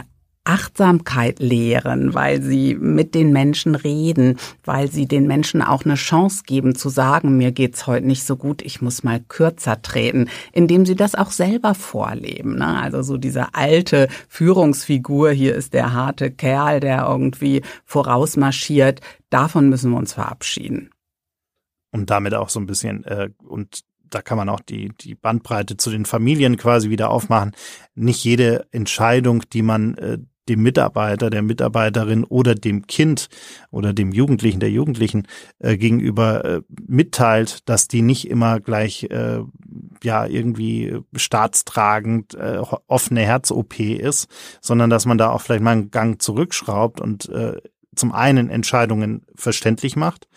Achtsamkeit 0.51 1.39
lehren, 1.39 2.13
weil 2.13 2.41
sie 2.41 2.75
mit 2.75 3.15
den 3.15 3.31
Menschen 3.31 3.73
reden, 3.73 4.37
weil 4.65 4.91
sie 4.91 5.05
den 5.05 5.25
Menschen 5.25 5.61
auch 5.61 5.85
eine 5.85 5.95
Chance 5.95 6.43
geben 6.45 6.75
zu 6.75 6.89
sagen, 6.89 7.37
mir 7.37 7.53
geht's 7.53 7.87
heute 7.87 8.05
nicht 8.05 8.25
so 8.25 8.35
gut, 8.35 8.61
ich 8.61 8.81
muss 8.81 9.01
mal 9.03 9.21
kürzer 9.21 9.81
treten, 9.81 10.27
indem 10.51 10.85
sie 10.85 10.95
das 10.95 11.15
auch 11.15 11.31
selber 11.31 11.73
vorleben. 11.73 12.57
Ne? 12.57 12.81
Also 12.81 13.01
so 13.01 13.15
diese 13.15 13.53
alte 13.53 14.09
Führungsfigur, 14.27 15.31
hier 15.31 15.55
ist 15.55 15.73
der 15.73 15.93
harte 15.93 16.31
Kerl, 16.31 16.81
der 16.81 17.07
irgendwie 17.07 17.61
vorausmarschiert, 17.85 18.99
davon 19.29 19.69
müssen 19.69 19.91
wir 19.91 19.97
uns 19.97 20.11
verabschieden. 20.11 20.89
Und 21.93 22.09
damit 22.09 22.33
auch 22.33 22.49
so 22.49 22.59
ein 22.59 22.65
bisschen 22.65 23.05
äh, 23.05 23.29
und 23.41 23.85
da 24.09 24.21
kann 24.21 24.37
man 24.37 24.49
auch 24.49 24.59
die, 24.59 24.91
die 24.99 25.15
Bandbreite 25.15 25.77
zu 25.77 25.89
den 25.89 26.05
Familien 26.05 26.57
quasi 26.57 26.89
wieder 26.89 27.09
aufmachen. 27.09 27.53
Nicht 27.95 28.25
jede 28.25 28.67
Entscheidung, 28.71 29.43
die 29.53 29.61
man 29.61 29.95
äh, 29.95 30.17
dem 30.49 30.61
Mitarbeiter, 30.63 31.29
der 31.29 31.41
Mitarbeiterin 31.41 32.23
oder 32.23 32.55
dem 32.55 32.87
Kind 32.87 33.29
oder 33.69 33.93
dem 33.93 34.11
Jugendlichen, 34.11 34.59
der 34.59 34.71
Jugendlichen 34.71 35.27
äh, 35.59 35.77
gegenüber 35.77 36.45
äh, 36.45 36.61
mitteilt, 36.87 37.67
dass 37.69 37.87
die 37.87 38.01
nicht 38.01 38.29
immer 38.29 38.59
gleich 38.59 39.03
äh, 39.03 39.39
ja 40.03 40.25
irgendwie 40.25 40.99
staatstragend 41.15 42.33
äh, 42.35 42.61
offene 42.87 43.21
Herz-OP 43.21 43.79
ist, 43.79 44.27
sondern 44.61 44.89
dass 44.89 45.05
man 45.05 45.17
da 45.17 45.31
auch 45.31 45.41
vielleicht 45.41 45.63
mal 45.63 45.71
einen 45.71 45.91
Gang 45.91 46.21
zurückschraubt 46.21 46.99
und 46.99 47.29
äh, 47.29 47.61
zum 47.95 48.11
einen 48.11 48.49
Entscheidungen 48.49 49.25
verständlich 49.35 49.95
macht, 49.95 50.27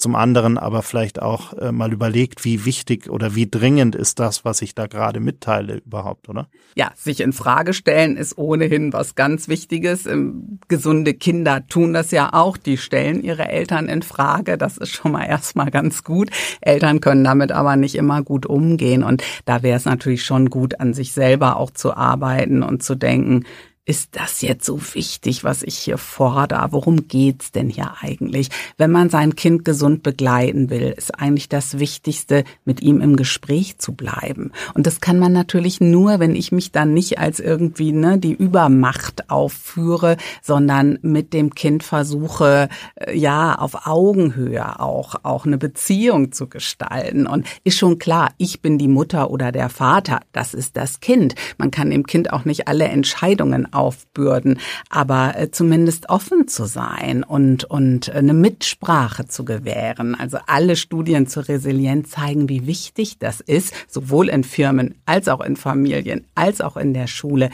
zum 0.00 0.16
anderen 0.16 0.58
aber 0.58 0.82
vielleicht 0.82 1.20
auch 1.20 1.52
äh, 1.54 1.72
mal 1.72 1.92
überlegt, 1.92 2.44
wie 2.44 2.64
wichtig 2.64 3.10
oder 3.10 3.34
wie 3.34 3.48
dringend 3.48 3.94
ist 3.94 4.18
das, 4.18 4.44
was 4.44 4.62
ich 4.62 4.74
da 4.74 4.86
gerade 4.86 5.20
mitteile 5.20 5.82
überhaupt, 5.84 6.28
oder? 6.28 6.48
Ja, 6.74 6.90
sich 6.96 7.20
in 7.20 7.32
Frage 7.32 7.74
stellen 7.74 8.16
ist 8.16 8.38
ohnehin 8.38 8.92
was 8.92 9.14
ganz 9.14 9.48
Wichtiges. 9.48 10.06
Ähm, 10.06 10.58
gesunde 10.68 11.14
Kinder 11.14 11.66
tun 11.66 11.92
das 11.92 12.10
ja 12.10 12.30
auch. 12.32 12.56
Die 12.56 12.78
stellen 12.78 13.22
ihre 13.22 13.48
Eltern 13.48 13.88
in 13.88 14.02
Frage. 14.02 14.56
Das 14.56 14.78
ist 14.78 14.90
schon 14.90 15.12
mal 15.12 15.24
erstmal 15.24 15.70
ganz 15.70 16.02
gut. 16.02 16.30
Eltern 16.60 17.00
können 17.00 17.24
damit 17.24 17.52
aber 17.52 17.76
nicht 17.76 17.94
immer 17.94 18.22
gut 18.22 18.46
umgehen. 18.46 19.02
Und 19.02 19.22
da 19.44 19.62
wäre 19.62 19.76
es 19.76 19.84
natürlich 19.84 20.24
schon 20.24 20.48
gut, 20.48 20.80
an 20.80 20.94
sich 20.94 21.12
selber 21.12 21.56
auch 21.56 21.70
zu 21.70 21.94
arbeiten 21.94 22.62
und 22.62 22.82
zu 22.82 22.94
denken, 22.94 23.44
ist 23.90 24.10
das 24.12 24.40
jetzt 24.40 24.64
so 24.64 24.80
wichtig, 24.94 25.42
was 25.42 25.64
ich 25.64 25.76
hier 25.76 25.98
fordere? 25.98 26.68
Worum 26.70 27.08
geht's 27.08 27.50
denn 27.50 27.68
hier 27.68 27.94
eigentlich? 28.00 28.48
Wenn 28.78 28.92
man 28.92 29.10
sein 29.10 29.34
Kind 29.34 29.64
gesund 29.64 30.04
begleiten 30.04 30.70
will, 30.70 30.94
ist 30.96 31.18
eigentlich 31.18 31.48
das 31.48 31.80
Wichtigste, 31.80 32.44
mit 32.64 32.82
ihm 32.82 33.00
im 33.00 33.16
Gespräch 33.16 33.78
zu 33.78 33.92
bleiben. 33.92 34.52
Und 34.74 34.86
das 34.86 35.00
kann 35.00 35.18
man 35.18 35.32
natürlich 35.32 35.80
nur, 35.80 36.20
wenn 36.20 36.36
ich 36.36 36.52
mich 36.52 36.70
dann 36.70 36.94
nicht 36.94 37.18
als 37.18 37.40
irgendwie 37.40 37.90
ne, 37.90 38.16
die 38.16 38.32
Übermacht 38.32 39.28
aufführe, 39.28 40.18
sondern 40.40 41.00
mit 41.02 41.32
dem 41.32 41.56
Kind 41.56 41.82
versuche, 41.82 42.68
äh, 42.94 43.18
ja, 43.18 43.56
auf 43.56 43.88
Augenhöhe 43.88 44.78
auch, 44.78 45.16
auch 45.24 45.46
eine 45.46 45.58
Beziehung 45.58 46.30
zu 46.30 46.46
gestalten. 46.46 47.26
Und 47.26 47.44
ist 47.64 47.76
schon 47.76 47.98
klar, 47.98 48.30
ich 48.38 48.62
bin 48.62 48.78
die 48.78 48.86
Mutter 48.86 49.32
oder 49.32 49.50
der 49.50 49.68
Vater, 49.68 50.20
das 50.30 50.54
ist 50.54 50.76
das 50.76 51.00
Kind. 51.00 51.34
Man 51.58 51.72
kann 51.72 51.90
dem 51.90 52.06
Kind 52.06 52.32
auch 52.32 52.44
nicht 52.44 52.68
alle 52.68 52.84
Entscheidungen 52.84 53.72
aufbürden, 53.80 54.58
aber 54.90 55.36
äh, 55.36 55.50
zumindest 55.50 56.08
offen 56.10 56.46
zu 56.46 56.66
sein 56.66 57.22
und, 57.22 57.64
und 57.64 58.10
eine 58.10 58.34
Mitsprache 58.34 59.26
zu 59.26 59.44
gewähren. 59.44 60.14
Also 60.14 60.38
alle 60.46 60.76
Studien 60.76 61.26
zur 61.26 61.48
Resilienz 61.48 62.10
zeigen, 62.10 62.48
wie 62.48 62.66
wichtig 62.66 63.18
das 63.18 63.40
ist, 63.40 63.74
sowohl 63.88 64.28
in 64.28 64.44
Firmen 64.44 64.96
als 65.06 65.28
auch 65.28 65.40
in 65.40 65.56
Familien, 65.56 66.26
als 66.34 66.60
auch 66.60 66.76
in 66.76 66.94
der 66.94 67.06
Schule, 67.06 67.50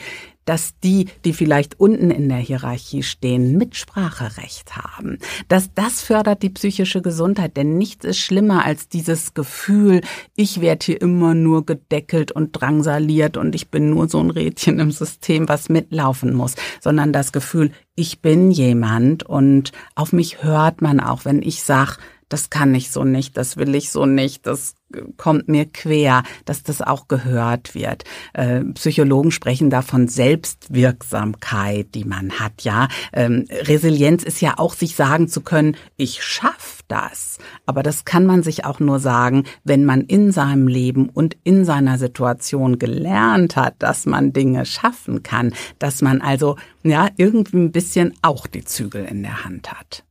dass 0.47 0.79
die, 0.79 1.07
die 1.25 1.33
vielleicht 1.33 1.79
unten 1.79 2.09
in 2.09 2.29
der 2.29 2.37
Hierarchie 2.37 3.03
stehen, 3.03 3.57
Mitspracherecht 3.57 4.75
haben. 4.77 5.19
Dass 5.49 5.73
das 5.75 6.01
fördert 6.01 6.41
die 6.41 6.49
psychische 6.49 7.01
Gesundheit, 7.01 7.57
denn 7.57 7.77
nichts 7.77 8.05
ist 8.05 8.17
schlimmer 8.17 8.65
als 8.65 8.87
dieses 8.87 9.33
Gefühl, 9.33 10.01
ich 10.35 10.61
werde 10.61 10.85
hier 10.85 11.01
immer 11.01 11.33
nur 11.35 11.65
gedeckelt 11.65 12.31
und 12.31 12.53
drangsaliert 12.53 13.37
und 13.37 13.53
ich 13.55 13.69
bin 13.69 13.89
nur 13.89 14.07
so 14.07 14.19
ein 14.19 14.31
Rädchen 14.31 14.79
im 14.79 14.91
System, 14.91 15.49
was 15.49 15.69
mitlaufen 15.69 16.33
muss, 16.33 16.55
sondern 16.81 17.11
das 17.11 17.33
Gefühl, 17.33 17.71
ich 17.95 18.21
bin 18.21 18.49
jemand 18.49 19.23
und 19.23 19.73
auf 19.95 20.13
mich 20.13 20.43
hört 20.43 20.81
man 20.81 20.99
auch, 20.99 21.25
wenn 21.25 21.41
ich 21.41 21.63
sag, 21.63 21.97
das 22.29 22.49
kann 22.49 22.75
ich 22.75 22.91
so 22.91 23.03
nicht, 23.03 23.37
das 23.37 23.57
will 23.57 23.75
ich 23.75 23.89
so 23.91 24.05
nicht, 24.05 24.45
das 24.45 24.75
kommt 25.17 25.47
mir 25.47 25.65
quer, 25.65 26.23
dass 26.45 26.63
das 26.63 26.81
auch 26.81 27.07
gehört 27.07 27.75
wird. 27.75 28.03
Äh, 28.33 28.63
Psychologen 28.75 29.31
sprechen 29.31 29.69
da 29.69 29.81
von 29.81 30.07
Selbstwirksamkeit, 30.07 31.93
die 31.93 32.05
man 32.05 32.39
hat, 32.39 32.61
ja. 32.61 32.87
Ähm, 33.13 33.45
Resilienz 33.49 34.23
ist 34.23 34.41
ja 34.41 34.53
auch, 34.57 34.73
sich 34.73 34.95
sagen 34.95 35.27
zu 35.27 35.41
können, 35.41 35.75
ich 35.97 36.23
schaff 36.23 36.83
das. 36.87 37.37
Aber 37.65 37.83
das 37.83 38.05
kann 38.05 38.25
man 38.25 38.43
sich 38.43 38.65
auch 38.65 38.79
nur 38.79 38.99
sagen, 38.99 39.43
wenn 39.63 39.83
man 39.83 40.01
in 40.01 40.31
seinem 40.31 40.67
Leben 40.67 41.09
und 41.09 41.35
in 41.43 41.65
seiner 41.65 41.97
Situation 41.97 42.79
gelernt 42.79 43.55
hat, 43.55 43.75
dass 43.79 44.05
man 44.05 44.31
Dinge 44.33 44.65
schaffen 44.65 45.23
kann, 45.23 45.53
dass 45.79 46.01
man 46.01 46.21
also, 46.21 46.55
ja, 46.83 47.09
irgendwie 47.17 47.57
ein 47.57 47.71
bisschen 47.71 48.13
auch 48.21 48.47
die 48.47 48.63
Zügel 48.63 49.05
in 49.05 49.23
der 49.23 49.43
Hand 49.43 49.71
hat 49.71 50.06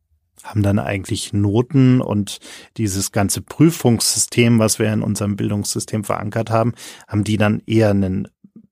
haben 0.46 0.62
dann 0.62 0.78
eigentlich 0.78 1.32
Noten 1.32 2.00
und 2.00 2.38
dieses 2.76 3.12
ganze 3.12 3.42
Prüfungssystem, 3.42 4.59
was 4.59 4.78
wir 4.78 4.92
in 4.92 5.02
unserem 5.02 5.37
Bildungssystem 5.37 6.04
verankert 6.04 6.50
haben, 6.50 6.72
haben 7.06 7.24
die 7.24 7.37
dann 7.37 7.62
eher 7.66 7.90
einen 7.90 8.28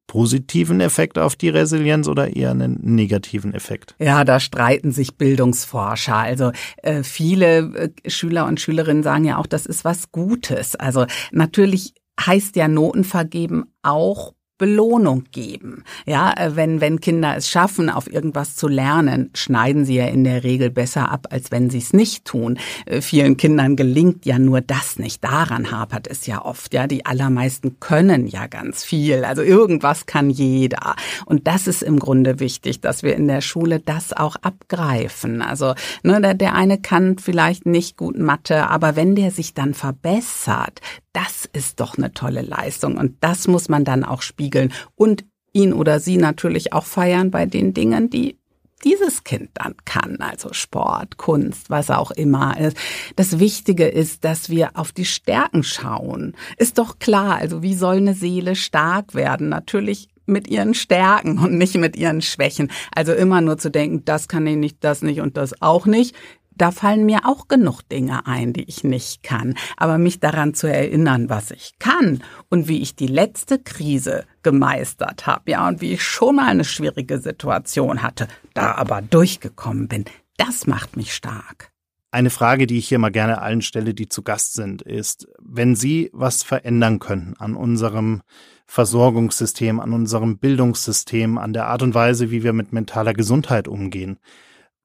positiven 0.07 0.81
Effekt 0.81 1.19
auf 1.19 1.35
die 1.35 1.49
Resilienz 1.49 2.09
oder 2.09 2.37
eher 2.37 2.51
einen 2.51 2.79
negativen 2.83 3.55
Effekt? 3.55 3.95
Ja, 3.99 4.25
da 4.25 4.39
streiten 4.39 4.93
sich 4.93 5.17
Bildungsforscher. 5.17 6.17
Also 6.17 6.53
äh, 6.83 7.03
viele 7.03 7.91
äh, 8.05 8.11
Schüler 8.11 8.47
und 8.47 8.61
Schülerinnen 8.61 9.03
sagen 9.03 9.25
ja 9.25 9.39
auch, 9.39 9.47
das 9.47 9.67
ist 9.67 9.85
was 9.85 10.13
Gutes. 10.13 10.77
Also 10.77 11.07
natürlich 11.33 11.95
heißt 12.21 12.55
ja 12.57 12.69
Noten 12.69 13.05
vergeben 13.05 13.65
auch 13.83 14.35
Belohnung 14.57 15.25
geben. 15.33 15.83
Ja, 16.07 16.33
äh, 16.33 16.55
wenn, 16.55 16.81
wenn 16.81 17.01
Kinder 17.01 17.37
es 17.37 17.49
schaffen, 17.49 17.91
auf 17.91 18.11
irgendwas 18.11 18.55
zu 18.55 18.69
lernen, 18.69 19.31
schneiden 19.35 19.85
sie 19.85 19.97
ja 19.97 20.07
in 20.07 20.23
der 20.23 20.45
Regel 20.45 20.71
besser 20.71 21.11
ab, 21.11 21.27
als 21.31 21.51
wenn 21.51 21.71
sie 21.71 21.79
es 21.79 21.93
nicht 21.93 22.25
tun. 22.25 22.59
Äh, 22.87 23.01
vielen 23.01 23.37
Kindern 23.37 23.75
gelingt 23.75 24.27
ja 24.27 24.39
nur 24.39 24.61
das 24.61 24.99
nicht. 24.99 25.25
Daran 25.25 25.73
hapert 25.73 26.07
es 26.07 26.27
ja 26.27 26.45
oft. 26.45 26.73
Ja, 26.73 26.87
die 26.87 27.05
allermeisten 27.05 27.81
können 27.81 28.29
ja 28.29 28.47
ganz 28.47 28.85
viel. 28.85 29.25
Also 29.25 29.43
irgendwas 29.43 30.07
kann 30.07 30.31
jeder. 30.31 30.95
Und 31.27 31.49
das 31.49 31.67
ist 31.67 31.83
im 31.83 31.99
Grunde 31.99 32.39
wichtig, 32.39 32.81
dass 32.81 33.03
wir 33.03 33.17
in 33.17 33.27
der 33.27 33.41
Schule 33.41 33.81
das 33.81 34.13
auch 34.13 34.37
abgreifen. 34.37 35.43
Also, 35.43 35.75
ne, 36.05 36.21
der, 36.21 36.35
der 36.35 36.55
eine 36.55 36.79
kann 36.79 37.19
vielleicht 37.19 37.67
nicht 37.67 37.97
gut 37.97 38.19
Mathe, 38.19 38.69
aber 38.69 38.95
wenn 38.95 39.17
der 39.17 39.33
sich 39.33 39.55
dann 39.55 39.75
verbessert, 39.75 40.81
das 41.15 41.49
ist 41.53 41.81
doch 41.81 41.97
eine 41.97 42.13
tolle 42.13 42.43
Leistung 42.43 42.99
und 42.99 43.17
das 43.21 43.49
muss 43.49 43.71
man 43.71 43.85
dann 43.85 44.05
auch 44.05 44.21
spiegeln 44.21 44.73
und 44.95 45.25
ihn 45.53 45.73
oder 45.73 46.01
sie 46.01 46.19
natürlich 46.19 46.73
auch 46.73 46.85
feiern 46.85 47.31
bei 47.31 47.47
den 47.47 47.73
Dingen, 47.73 48.11
die 48.11 48.37
dieses 48.85 49.25
Kind 49.25 49.51
dann 49.55 49.75
kann, 49.87 50.19
also 50.21 50.53
Sport, 50.53 51.17
Kunst, 51.17 51.71
was 51.71 51.91
auch 51.91 52.11
immer 52.11 52.59
ist. 52.61 52.77
Das 53.17 53.39
Wichtige 53.39 53.87
ist, 53.87 54.25
dass 54.25 54.51
wir 54.51 54.73
auf 54.75 54.93
die 54.93 55.07
Stärken 55.07 55.63
schauen. 55.63 56.35
Ist 56.59 56.77
doch 56.77 56.99
klar, 56.99 57.37
also 57.37 57.63
wie 57.63 57.75
soll 57.75 57.97
eine 57.97 58.13
Seele 58.13 58.55
stark 58.55 59.15
werden? 59.15 59.49
Natürlich 59.49 60.09
mit 60.27 60.49
ihren 60.49 60.75
Stärken 60.75 61.39
und 61.39 61.57
nicht 61.57 61.77
mit 61.77 61.97
ihren 61.97 62.21
Schwächen. 62.21 62.71
Also 62.95 63.13
immer 63.13 63.41
nur 63.41 63.57
zu 63.57 63.71
denken, 63.71 64.05
das 64.05 64.29
kann 64.29 64.47
ich 64.47 64.57
nicht, 64.57 64.83
das 64.83 65.03
nicht 65.03 65.21
und 65.21 65.37
das 65.37 65.63
auch 65.63 65.87
nicht 65.87 66.15
da 66.57 66.71
fallen 66.71 67.07
mir 67.07 67.27
auch 67.27 67.49
genug 67.49 67.83
Dinge 67.89 68.27
ein, 68.27 68.53
die 68.53 68.65
ich 68.65 68.85
nicht 68.85 69.23
kann. 69.23 69.55
Aber 69.77 69.99
mich 69.99 70.21
daran 70.21 70.55
zu 70.55 70.67
erinnern, 70.67 71.29
was 71.29 71.51
ich 71.51 71.75
kann 71.79 72.23
und 72.51 72.69
wie 72.69 72.81
ich 72.81 72.95
die 72.97 73.07
letzte 73.07 73.59
Krise 73.59 74.25
gemeistert 74.43 75.27
habe, 75.27 75.51
ja, 75.51 75.67
und 75.67 75.81
wie 75.81 75.93
ich 75.93 76.03
schon 76.03 76.37
mal 76.37 76.49
eine 76.49 76.65
schwierige 76.65 77.19
Situation 77.19 78.03
hatte, 78.03 78.29
da 78.55 78.75
aber 78.75 79.03
durchgekommen 79.03 79.89
bin, 79.89 80.05
das 80.37 80.67
macht 80.67 80.97
mich 80.97 81.15
stark. 81.15 81.71
Eine 82.11 82.31
Frage, 82.31 82.69
die 82.69 82.79
ich 82.79 82.87
hier 82.87 83.01
mal 83.01 83.11
gerne 83.11 83.43
allen 83.43 83.61
stelle, 83.61 83.93
die 83.93 84.09
zu 84.09 84.23
Gast 84.23 84.55
sind, 84.55 84.83
ist, 84.83 85.27
wenn 85.43 85.75
Sie 85.75 86.11
was 86.13 86.45
verändern 86.45 87.01
könnten 87.01 87.35
an 87.39 87.57
unserem 87.57 88.23
Versorgungssystem, 88.67 89.81
an 89.81 89.93
unserem 89.93 90.39
Bildungssystem, 90.39 91.39
an 91.39 91.53
der 91.53 91.67
Art 91.67 91.83
und 91.83 91.95
Weise, 91.95 92.31
wie 92.31 92.45
wir 92.45 92.53
mit 92.53 92.73
mentaler 92.73 93.15
Gesundheit 93.15 93.67
umgehen, 93.67 94.19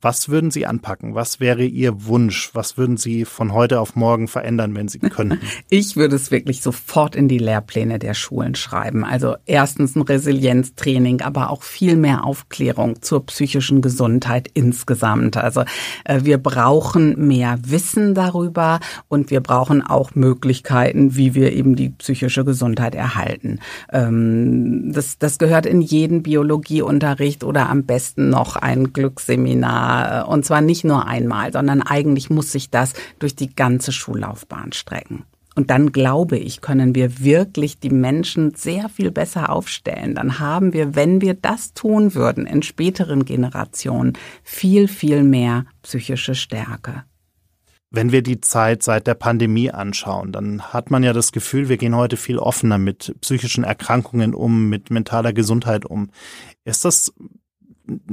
was 0.01 0.29
würden 0.29 0.49
Sie 0.49 0.65
anpacken? 0.65 1.13
Was 1.13 1.41
wäre 1.41 1.65
Ihr 1.65 2.05
Wunsch? 2.05 2.51
Was 2.53 2.77
würden 2.77 2.95
Sie 2.95 3.25
von 3.25 3.53
heute 3.53 3.81
auf 3.81 3.97
morgen 3.97 4.29
verändern, 4.29 4.73
wenn 4.75 4.87
Sie 4.87 4.99
könnten? 4.99 5.39
Ich 5.71 5.95
würde 5.95 6.15
es 6.15 6.31
wirklich 6.31 6.61
sofort 6.61 7.15
in 7.15 7.27
die 7.27 7.37
Lehrpläne 7.37 7.99
der 7.99 8.13
Schulen 8.13 8.55
schreiben. 8.55 9.03
Also 9.03 9.35
erstens 9.45 9.95
ein 9.95 10.01
Resilienztraining, 10.01 11.21
aber 11.21 11.49
auch 11.49 11.63
viel 11.63 11.95
mehr 11.95 12.23
Aufklärung 12.23 13.01
zur 13.01 13.25
psychischen 13.25 13.81
Gesundheit 13.81 14.49
insgesamt. 14.53 15.37
Also 15.37 15.63
äh, 16.05 16.21
wir 16.23 16.37
brauchen 16.37 17.27
mehr 17.27 17.59
Wissen 17.61 18.15
darüber 18.15 18.79
und 19.09 19.31
wir 19.31 19.41
brauchen 19.41 19.85
auch 19.85 20.15
Möglichkeiten, 20.15 21.15
wie 21.15 21.35
wir 21.35 21.53
eben 21.53 21.75
die 21.75 21.89
psychische 21.89 22.45
Gesundheit 22.45 22.95
erhalten. 22.95 23.59
Ähm, 23.91 24.91
das, 24.93 25.17
das 25.17 25.37
gehört 25.37 25.65
in 25.65 25.81
jeden 25.81 26.23
Biologieunterricht 26.23 27.43
oder 27.43 27.69
am 27.69 27.83
besten 27.83 28.29
noch 28.29 28.55
ein 28.55 28.93
Glücksseminar 28.93 29.88
äh, 29.89 30.23
und 30.23 30.45
zwar 30.45 30.61
nicht 30.61 30.83
nur 30.83 31.07
einmal, 31.07 31.51
sondern 31.51 31.81
eigentlich 31.81 32.29
muss 32.29 32.51
sich 32.51 32.69
das 32.69 32.93
durch 33.19 33.35
die 33.35 33.53
ganze 33.53 33.91
Schullaufbahn 33.91 34.71
strecken. 34.71 35.25
Und 35.55 35.71
dann 35.71 35.91
glaube 35.91 36.37
ich, 36.37 36.61
können 36.61 36.95
wir 36.95 37.19
wirklich 37.19 37.79
die 37.79 37.89
Menschen 37.89 38.53
sehr 38.55 38.87
viel 38.87 39.11
besser 39.11 39.49
aufstellen. 39.49 40.15
Dann 40.15 40.39
haben 40.39 40.71
wir, 40.71 40.95
wenn 40.95 41.19
wir 41.19 41.33
das 41.33 41.73
tun 41.73 42.15
würden, 42.15 42.45
in 42.45 42.63
späteren 42.63 43.25
Generationen 43.25 44.13
viel, 44.41 44.87
viel 44.87 45.23
mehr 45.23 45.65
psychische 45.81 46.33
Stärke. 46.33 47.03
Wenn 47.91 48.11
wir 48.11 48.21
die 48.21 48.39
Zeit 48.39 48.83
seit 48.83 49.07
der 49.07 49.15
Pandemie 49.15 49.71
anschauen, 49.71 50.31
dann 50.31 50.61
hat 50.61 50.91
man 50.91 51.03
ja 51.03 51.11
das 51.11 51.31
Gefühl, 51.31 51.69
wir 51.69 51.77
gehen 51.77 51.95
heute 51.95 52.17
viel 52.17 52.37
offener 52.37 52.77
mit 52.77 53.15
psychischen 53.19 53.63
Erkrankungen 53.63 54.35
um, 54.35 54.69
mit 54.69 54.91
mentaler 54.91 55.33
Gesundheit 55.33 55.85
um. 55.85 56.11
Ist 56.65 56.85
das 56.85 57.11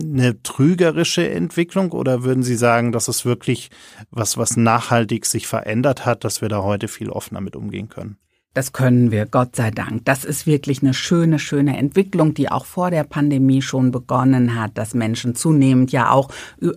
eine 0.01 0.43
trügerische 0.43 1.29
Entwicklung 1.29 1.93
oder 1.93 2.25
würden 2.25 2.43
Sie 2.43 2.57
sagen, 2.57 2.93
dass 2.93 3.09
es 3.09 3.25
wirklich 3.25 3.71
was, 4.11 4.37
was 4.37 4.57
nachhaltig 4.57 5.27
sich 5.27 5.47
verändert 5.47 6.07
hat, 6.07 6.25
dass 6.25 6.41
wir 6.41 6.49
da 6.49 6.63
heute 6.63 6.89
viel 6.89 7.11
offener 7.11 7.41
mit 7.41 7.57
umgehen 7.57 7.89
können? 7.89 8.19
Das 8.57 8.73
können 8.73 9.11
wir, 9.11 9.27
Gott 9.27 9.55
sei 9.55 9.71
Dank. 9.71 10.07
Das 10.07 10.25
ist 10.25 10.47
wirklich 10.47 10.81
eine 10.81 10.95
schöne, 10.95 11.39
schöne 11.39 11.77
Entwicklung, 11.77 12.33
die 12.33 12.51
auch 12.51 12.65
vor 12.65 12.91
der 12.91 13.05
Pandemie 13.05 13.61
schon 13.61 13.91
begonnen 13.91 14.59
hat, 14.59 14.79
dass 14.79 14.95
Menschen 14.95 15.35
zunehmend 15.35 15.93
ja 15.93 16.11
auch 16.11 16.31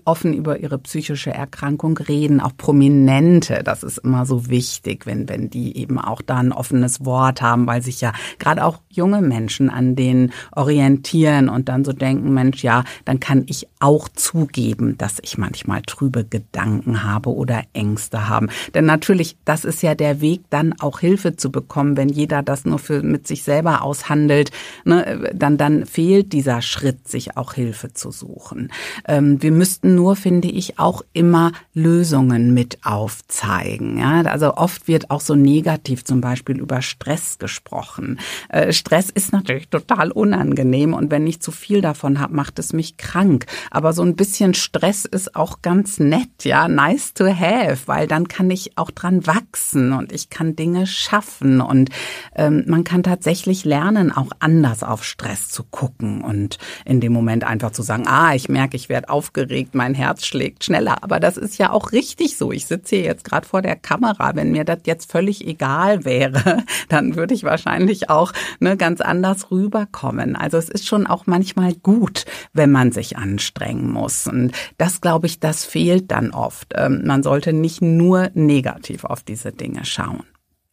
offen 0.04 0.34
über 0.34 0.60
ihre 0.60 0.78
psychische 0.80 1.32
Erkrankung 1.32 1.98
reden, 1.98 2.42
auch 2.42 2.52
Prominente. 2.58 3.62
Das 3.64 3.84
ist 3.84 4.00
immer 4.00 4.26
so 4.26 4.50
wichtig, 4.50 5.06
wenn, 5.06 5.30
wenn 5.30 5.50
die 5.50 5.78
eben 5.78 5.98
auch 5.98 6.22
da 6.22 6.40
ein 6.40 6.52
offenes 6.52 7.06
Wort 7.06 7.42
haben, 7.42 7.66
weil 7.66 7.82
sich 7.82 8.02
ja 8.02 8.12
gerade 8.40 8.66
auch 8.66 8.82
junge 8.90 9.22
Menschen 9.22 9.70
an 9.70 9.96
denen 9.96 10.34
orientieren 10.52 11.48
und 11.48 11.70
dann 11.70 11.86
so 11.86 11.94
denken, 11.94 12.34
Mensch, 12.34 12.62
ja, 12.62 12.84
dann 13.06 13.22
kann 13.22 13.46
ich 13.48 13.70
auch 13.80 14.10
zugeben, 14.10 14.98
dass 14.98 15.20
ich 15.22 15.38
manchmal 15.38 15.82
trübe 15.84 16.26
Gedanken 16.26 17.06
habe 17.06 17.34
oder 17.34 17.64
Ängste 17.72 18.28
haben. 18.28 18.50
Denn 18.74 18.84
natürlich, 18.84 19.38
das 19.46 19.64
ist 19.64 19.82
ja 19.82 19.96
der 19.96 20.20
Weg, 20.20 20.42
dann 20.50 20.74
auch 20.82 21.00
Hilfe 21.00 21.38
zu 21.38 21.50
bekommen 21.50 21.69
bekommen, 21.70 21.96
wenn 21.98 22.10
jeder 22.10 22.42
das 22.42 22.66
nur 22.66 22.80
für 22.80 23.04
mit 23.04 23.28
sich 23.28 23.44
selber 23.44 23.84
aushandelt, 23.84 24.50
ne, 24.86 25.30
dann, 25.34 25.58
dann 25.58 25.86
fehlt 25.86 26.34
dieser 26.34 26.62
Schritt, 26.62 27.08
sich 27.08 27.38
auch 27.38 27.54
Hilfe 27.54 27.94
zu 27.94 28.12
suchen. 28.12 28.72
Ähm, 29.08 29.42
wir 29.42 29.52
müssten 29.52 29.94
nur, 29.94 30.16
finde 30.16 30.48
ich, 30.48 30.80
auch 30.80 31.04
immer 31.14 31.52
Lösungen 31.74 32.54
mit 32.56 32.80
aufzeigen. 32.84 34.00
Ja? 34.00 34.22
Also 34.24 34.56
oft 34.56 34.88
wird 34.88 35.12
auch 35.12 35.22
so 35.22 35.36
negativ 35.36 36.04
zum 36.04 36.22
Beispiel 36.22 36.60
über 36.60 36.82
Stress 36.82 37.38
gesprochen. 37.38 38.20
Äh, 38.50 38.74
Stress 38.74 39.12
ist 39.12 39.32
natürlich 39.32 39.70
total 39.70 40.12
unangenehm 40.12 40.94
und 40.94 41.12
wenn 41.12 41.28
ich 41.28 41.40
zu 41.40 41.52
viel 41.52 41.82
davon 41.82 42.20
habe, 42.20 42.34
macht 42.34 42.58
es 42.58 42.74
mich 42.74 42.98
krank. 42.98 43.46
Aber 43.70 43.94
so 43.94 44.02
ein 44.02 44.16
bisschen 44.16 44.56
Stress 44.56 45.06
ist 45.06 45.36
auch 45.36 45.62
ganz 45.62 46.00
nett, 46.00 46.44
ja, 46.44 46.68
nice 46.68 47.14
to 47.14 47.28
have, 47.28 47.84
weil 47.86 48.08
dann 48.08 48.28
kann 48.28 48.50
ich 48.50 48.76
auch 48.76 48.90
dran 48.90 49.28
wachsen 49.28 49.94
und 49.94 50.12
ich 50.12 50.32
kann 50.32 50.56
Dinge 50.56 50.88
schaffen 50.88 51.49
und 51.60 51.90
ähm, 52.36 52.64
man 52.68 52.84
kann 52.84 53.04
tatsächlich 53.04 53.66
lernen, 53.66 54.12
auch 54.12 54.30
anders 54.40 54.84
auf 54.84 55.04
Stress 55.04 55.50
zu 55.50 55.64
gucken 55.64 56.22
und 56.22 56.58
in 56.86 57.02
dem 57.02 57.12
Moment 57.12 57.44
einfach 57.44 57.72
zu 57.72 57.82
sagen, 57.82 58.06
ah, 58.08 58.34
ich 58.36 58.50
merke, 58.50 58.78
ich 58.78 58.90
werde 58.90 59.10
aufgeregt, 59.10 59.76
mein 59.76 59.94
Herz 59.94 60.26
schlägt 60.26 60.64
schneller. 60.64 61.04
Aber 61.04 61.20
das 61.20 61.38
ist 61.38 61.58
ja 61.58 61.72
auch 61.72 61.92
richtig 61.92 62.38
so. 62.38 62.52
Ich 62.52 62.66
sitze 62.68 62.98
hier 62.98 63.06
jetzt 63.06 63.24
gerade 63.24 63.48
vor 63.48 63.62
der 63.62 63.76
Kamera. 63.76 64.36
Wenn 64.36 64.52
mir 64.52 64.64
das 64.64 64.80
jetzt 64.86 65.12
völlig 65.12 65.46
egal 65.46 66.06
wäre, 66.06 66.64
dann 66.90 67.16
würde 67.16 67.34
ich 67.34 67.44
wahrscheinlich 67.44 68.10
auch 68.10 68.32
ne, 68.60 68.78
ganz 68.78 69.02
anders 69.02 69.52
rüberkommen. 69.52 70.36
Also 70.36 70.58
es 70.58 70.70
ist 70.70 70.88
schon 70.88 71.08
auch 71.08 71.26
manchmal 71.26 71.74
gut, 71.74 72.26
wenn 72.54 72.72
man 72.72 72.92
sich 72.92 73.18
anstrengen 73.18 73.92
muss. 73.92 74.28
Und 74.28 74.52
das, 74.78 75.02
glaube 75.02 75.28
ich, 75.28 75.40
das 75.40 75.66
fehlt 75.66 76.12
dann 76.12 76.32
oft. 76.32 76.74
Ähm, 76.76 77.04
man 77.06 77.24
sollte 77.24 77.54
nicht 77.54 77.82
nur 77.82 78.30
negativ 78.34 79.04
auf 79.04 79.24
diese 79.24 79.52
Dinge 79.52 79.86
schauen. 79.86 80.24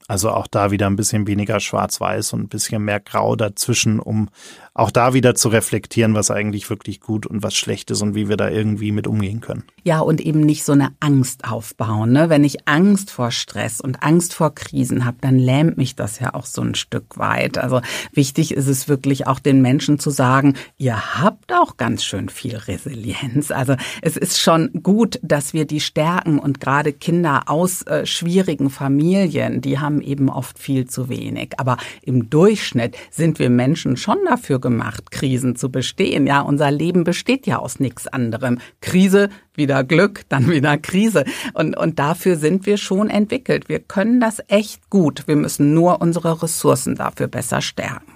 Also 0.08 0.30
auch 0.30 0.46
da 0.46 0.70
wieder 0.70 0.86
ein 0.86 0.96
bisschen 0.96 1.26
weniger 1.26 1.58
schwarz-weiß 1.58 2.32
und 2.32 2.42
ein 2.42 2.48
bisschen 2.48 2.84
mehr 2.84 3.00
grau 3.00 3.34
dazwischen, 3.34 3.98
um 3.98 4.28
auch 4.76 4.90
da 4.90 5.14
wieder 5.14 5.34
zu 5.34 5.48
reflektieren, 5.48 6.14
was 6.14 6.30
eigentlich 6.30 6.68
wirklich 6.68 7.00
gut 7.00 7.26
und 7.26 7.42
was 7.42 7.54
schlecht 7.54 7.90
ist 7.90 8.02
und 8.02 8.14
wie 8.14 8.28
wir 8.28 8.36
da 8.36 8.50
irgendwie 8.50 8.92
mit 8.92 9.06
umgehen 9.06 9.40
können. 9.40 9.64
Ja, 9.84 10.00
und 10.00 10.20
eben 10.20 10.40
nicht 10.40 10.64
so 10.64 10.72
eine 10.72 10.90
Angst 11.00 11.50
aufbauen. 11.50 12.12
Ne? 12.12 12.28
Wenn 12.28 12.44
ich 12.44 12.68
Angst 12.68 13.10
vor 13.10 13.30
Stress 13.30 13.80
und 13.80 14.02
Angst 14.02 14.34
vor 14.34 14.54
Krisen 14.54 15.06
habe, 15.06 15.16
dann 15.22 15.38
lähmt 15.38 15.78
mich 15.78 15.96
das 15.96 16.20
ja 16.20 16.34
auch 16.34 16.44
so 16.44 16.60
ein 16.60 16.74
Stück 16.74 17.16
weit. 17.16 17.56
Also 17.56 17.80
wichtig 18.12 18.52
ist 18.52 18.66
es 18.66 18.86
wirklich 18.86 19.26
auch 19.26 19.38
den 19.38 19.62
Menschen 19.62 19.98
zu 19.98 20.10
sagen, 20.10 20.54
ihr 20.76 21.16
habt 21.20 21.54
auch 21.54 21.78
ganz 21.78 22.04
schön 22.04 22.28
viel 22.28 22.56
Resilienz. 22.56 23.50
Also 23.50 23.76
es 24.02 24.18
ist 24.18 24.38
schon 24.38 24.70
gut, 24.82 25.18
dass 25.22 25.54
wir 25.54 25.64
die 25.64 25.80
stärken 25.80 26.38
und 26.38 26.60
gerade 26.60 26.92
Kinder 26.92 27.44
aus 27.46 27.82
äh, 27.82 28.04
schwierigen 28.04 28.68
Familien, 28.68 29.62
die 29.62 29.78
haben 29.78 30.02
eben 30.02 30.28
oft 30.28 30.58
viel 30.58 30.86
zu 30.86 31.08
wenig. 31.08 31.54
Aber 31.58 31.78
im 32.02 32.28
Durchschnitt 32.28 32.96
sind 33.10 33.38
wir 33.38 33.48
Menschen 33.48 33.96
schon 33.96 34.18
dafür 34.26 34.60
gemacht, 34.66 35.12
Krisen 35.12 35.54
zu 35.54 35.70
bestehen. 35.70 36.26
Ja, 36.26 36.40
unser 36.40 36.72
Leben 36.72 37.04
besteht 37.04 37.46
ja 37.46 37.58
aus 37.58 37.78
nichts 37.78 38.08
anderem. 38.08 38.58
Krise, 38.80 39.28
wieder 39.54 39.84
Glück, 39.84 40.22
dann 40.28 40.50
wieder 40.50 40.76
Krise. 40.76 41.24
Und, 41.54 41.76
und 41.76 42.00
dafür 42.00 42.34
sind 42.34 42.66
wir 42.66 42.78
schon 42.78 43.08
entwickelt. 43.08 43.68
Wir 43.68 43.78
können 43.78 44.18
das 44.18 44.42
echt 44.48 44.90
gut. 44.90 45.28
Wir 45.28 45.36
müssen 45.36 45.72
nur 45.72 46.00
unsere 46.00 46.42
Ressourcen 46.42 46.96
dafür 46.96 47.28
besser 47.28 47.60
stärken. 47.60 48.10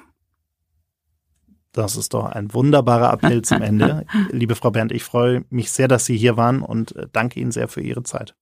Das 1.70 1.96
ist 1.96 2.14
doch 2.14 2.26
ein 2.26 2.52
wunderbarer 2.52 3.12
Appell 3.12 3.42
zum 3.50 3.62
Ende. 3.62 4.04
Liebe 4.32 4.56
Frau 4.56 4.72
Bernd, 4.72 4.90
ich 4.90 5.04
freue 5.04 5.44
mich 5.50 5.70
sehr, 5.70 5.86
dass 5.86 6.04
Sie 6.04 6.16
hier 6.16 6.36
waren 6.36 6.62
und 6.62 6.96
äh, 6.96 7.06
danke 7.12 7.38
Ihnen 7.38 7.52
sehr 7.52 7.68
für 7.68 7.80
Ihre 7.80 8.02
Zeit. 8.02 8.34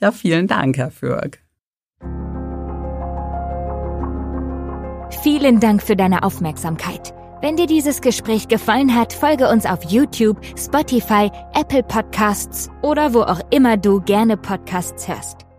Ja, 0.00 0.12
vielen 0.12 0.46
Dank, 0.46 0.76
Herr 0.76 0.92
Fürk. 0.92 1.40
Vielen 5.22 5.58
Dank 5.58 5.82
für 5.82 5.96
deine 5.96 6.22
Aufmerksamkeit. 6.22 7.12
Wenn 7.40 7.56
dir 7.56 7.66
dieses 7.66 8.02
Gespräch 8.02 8.48
gefallen 8.48 8.94
hat, 8.94 9.14
folge 9.14 9.48
uns 9.48 9.64
auf 9.64 9.82
YouTube, 9.84 10.38
Spotify, 10.58 11.30
Apple 11.54 11.82
Podcasts 11.82 12.68
oder 12.82 13.14
wo 13.14 13.22
auch 13.22 13.40
immer 13.50 13.78
du 13.78 14.00
gerne 14.02 14.36
Podcasts 14.36 15.08
hörst. 15.08 15.49